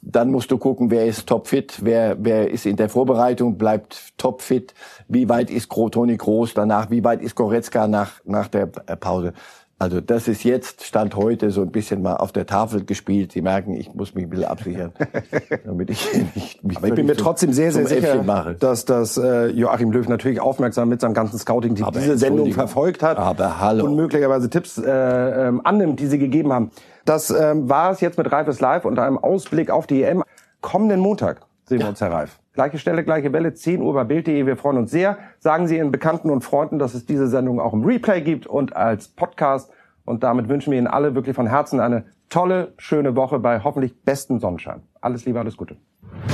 Dann 0.01 0.32
musst 0.32 0.49
du 0.51 0.58
gucken, 0.58 0.91
wer 0.91 1.05
ist 1.05 1.27
topfit, 1.27 1.79
wer, 1.84 2.15
wer 2.19 2.49
ist 2.49 2.65
in 2.65 2.77
der 2.77 2.88
Vorbereitung, 2.88 3.58
bleibt 3.58 4.17
topfit, 4.17 4.73
wie 5.10 5.27
weit 5.27 5.51
ist 5.51 5.69
Toni 5.69 6.15
Groß 6.15 6.53
danach, 6.53 6.89
wie 6.89 7.03
weit 7.03 7.21
ist 7.21 7.36
Goretzka 7.36 7.88
nach, 7.88 8.21
nach 8.23 8.47
der 8.47 8.67
Pause. 8.67 9.34
Also 9.81 10.01
das 10.01 10.27
ist 10.27 10.43
jetzt, 10.43 10.83
Stand 10.83 11.15
heute, 11.15 11.51
so 11.51 11.61
ein 11.61 11.71
bisschen 11.71 12.01
mal 12.01 12.17
auf 12.17 12.33
der 12.33 12.45
Tafel 12.45 12.83
gespielt. 12.83 13.31
Sie 13.31 13.41
merken, 13.41 13.73
ich 13.73 13.93
muss 13.93 14.13
mich 14.13 14.25
ein 14.25 14.29
bisschen 14.29 14.45
absichern, 14.45 14.91
damit 15.65 15.89
ich 15.89 16.05
nicht 16.35 16.63
mich 16.65 16.77
Aber 16.77 16.87
ich 16.89 16.95
bin 16.95 17.05
mir 17.05 17.15
trotzdem 17.15 17.53
sehr, 17.53 17.71
sehr 17.71 17.87
sicher, 17.87 18.55
dass, 18.59 18.83
dass 18.83 19.15
äh, 19.15 19.47
Joachim 19.47 19.93
Löw 19.93 20.05
natürlich 20.09 20.41
aufmerksam 20.41 20.89
mit 20.89 20.99
seinem 20.99 21.13
ganzen 21.13 21.39
Scouting-Team 21.39 21.87
diese 21.93 22.17
Sendung 22.17 22.51
verfolgt 22.51 23.01
hat 23.01 23.17
Aber 23.17 23.61
hallo. 23.61 23.85
und 23.85 23.95
möglicherweise 23.95 24.49
Tipps 24.49 24.77
äh, 24.77 25.47
ähm, 25.47 25.61
annimmt, 25.63 26.01
die 26.01 26.07
sie 26.07 26.19
gegeben 26.19 26.51
haben. 26.51 26.71
Das 27.05 27.29
ähm, 27.29 27.69
war 27.69 27.91
es 27.91 28.01
jetzt 28.01 28.17
mit 28.17 28.29
Reifes 28.29 28.59
Live 28.59 28.83
und 28.83 28.99
einem 28.99 29.17
Ausblick 29.17 29.71
auf 29.71 29.87
die 29.87 30.03
EM. 30.03 30.23
Kommenden 30.59 30.99
Montag 30.99 31.39
sehen 31.69 31.79
wir 31.79 31.88
uns, 31.88 32.01
Herr 32.01 32.12
Reif. 32.12 32.39
Gleiche 32.53 32.77
Stelle, 32.77 33.03
gleiche 33.05 33.32
Welle, 33.32 33.53
10 33.53 33.82
Uhr 33.82 33.93
bei 33.93 34.03
Bild.de. 34.03 34.45
Wir 34.45 34.58
freuen 34.58 34.77
uns 34.77 34.91
sehr. 34.91 35.17
Sagen 35.39 35.67
Sie 35.67 35.77
Ihren 35.77 35.91
Bekannten 35.91 36.29
und 36.29 36.43
Freunden, 36.43 36.79
dass 36.79 36.93
es 36.93 37.05
diese 37.05 37.27
Sendung 37.27 37.62
auch 37.62 37.73
im 37.73 37.86
Replay 37.86 38.21
gibt 38.21 38.47
und 38.47 38.75
als 38.75 39.08
Podcast. 39.08 39.71
Und 40.03 40.23
damit 40.23 40.49
wünschen 40.49 40.71
wir 40.71 40.79
Ihnen 40.79 40.88
alle 40.88 41.15
wirklich 41.15 41.36
von 41.36 41.47
Herzen 41.47 41.79
eine 41.79 42.05
tolle, 42.29 42.73
schöne 42.77 43.15
Woche 43.15 43.39
bei 43.39 43.63
hoffentlich 43.63 44.01
bestem 44.03 44.39
Sonnenschein. 44.39 44.82
Alles 44.99 45.25
Liebe, 45.25 45.39
alles 45.39 45.55
Gute. 45.55 45.77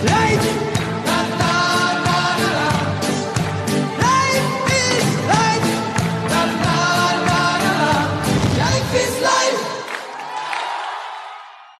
Leid 0.04 0.74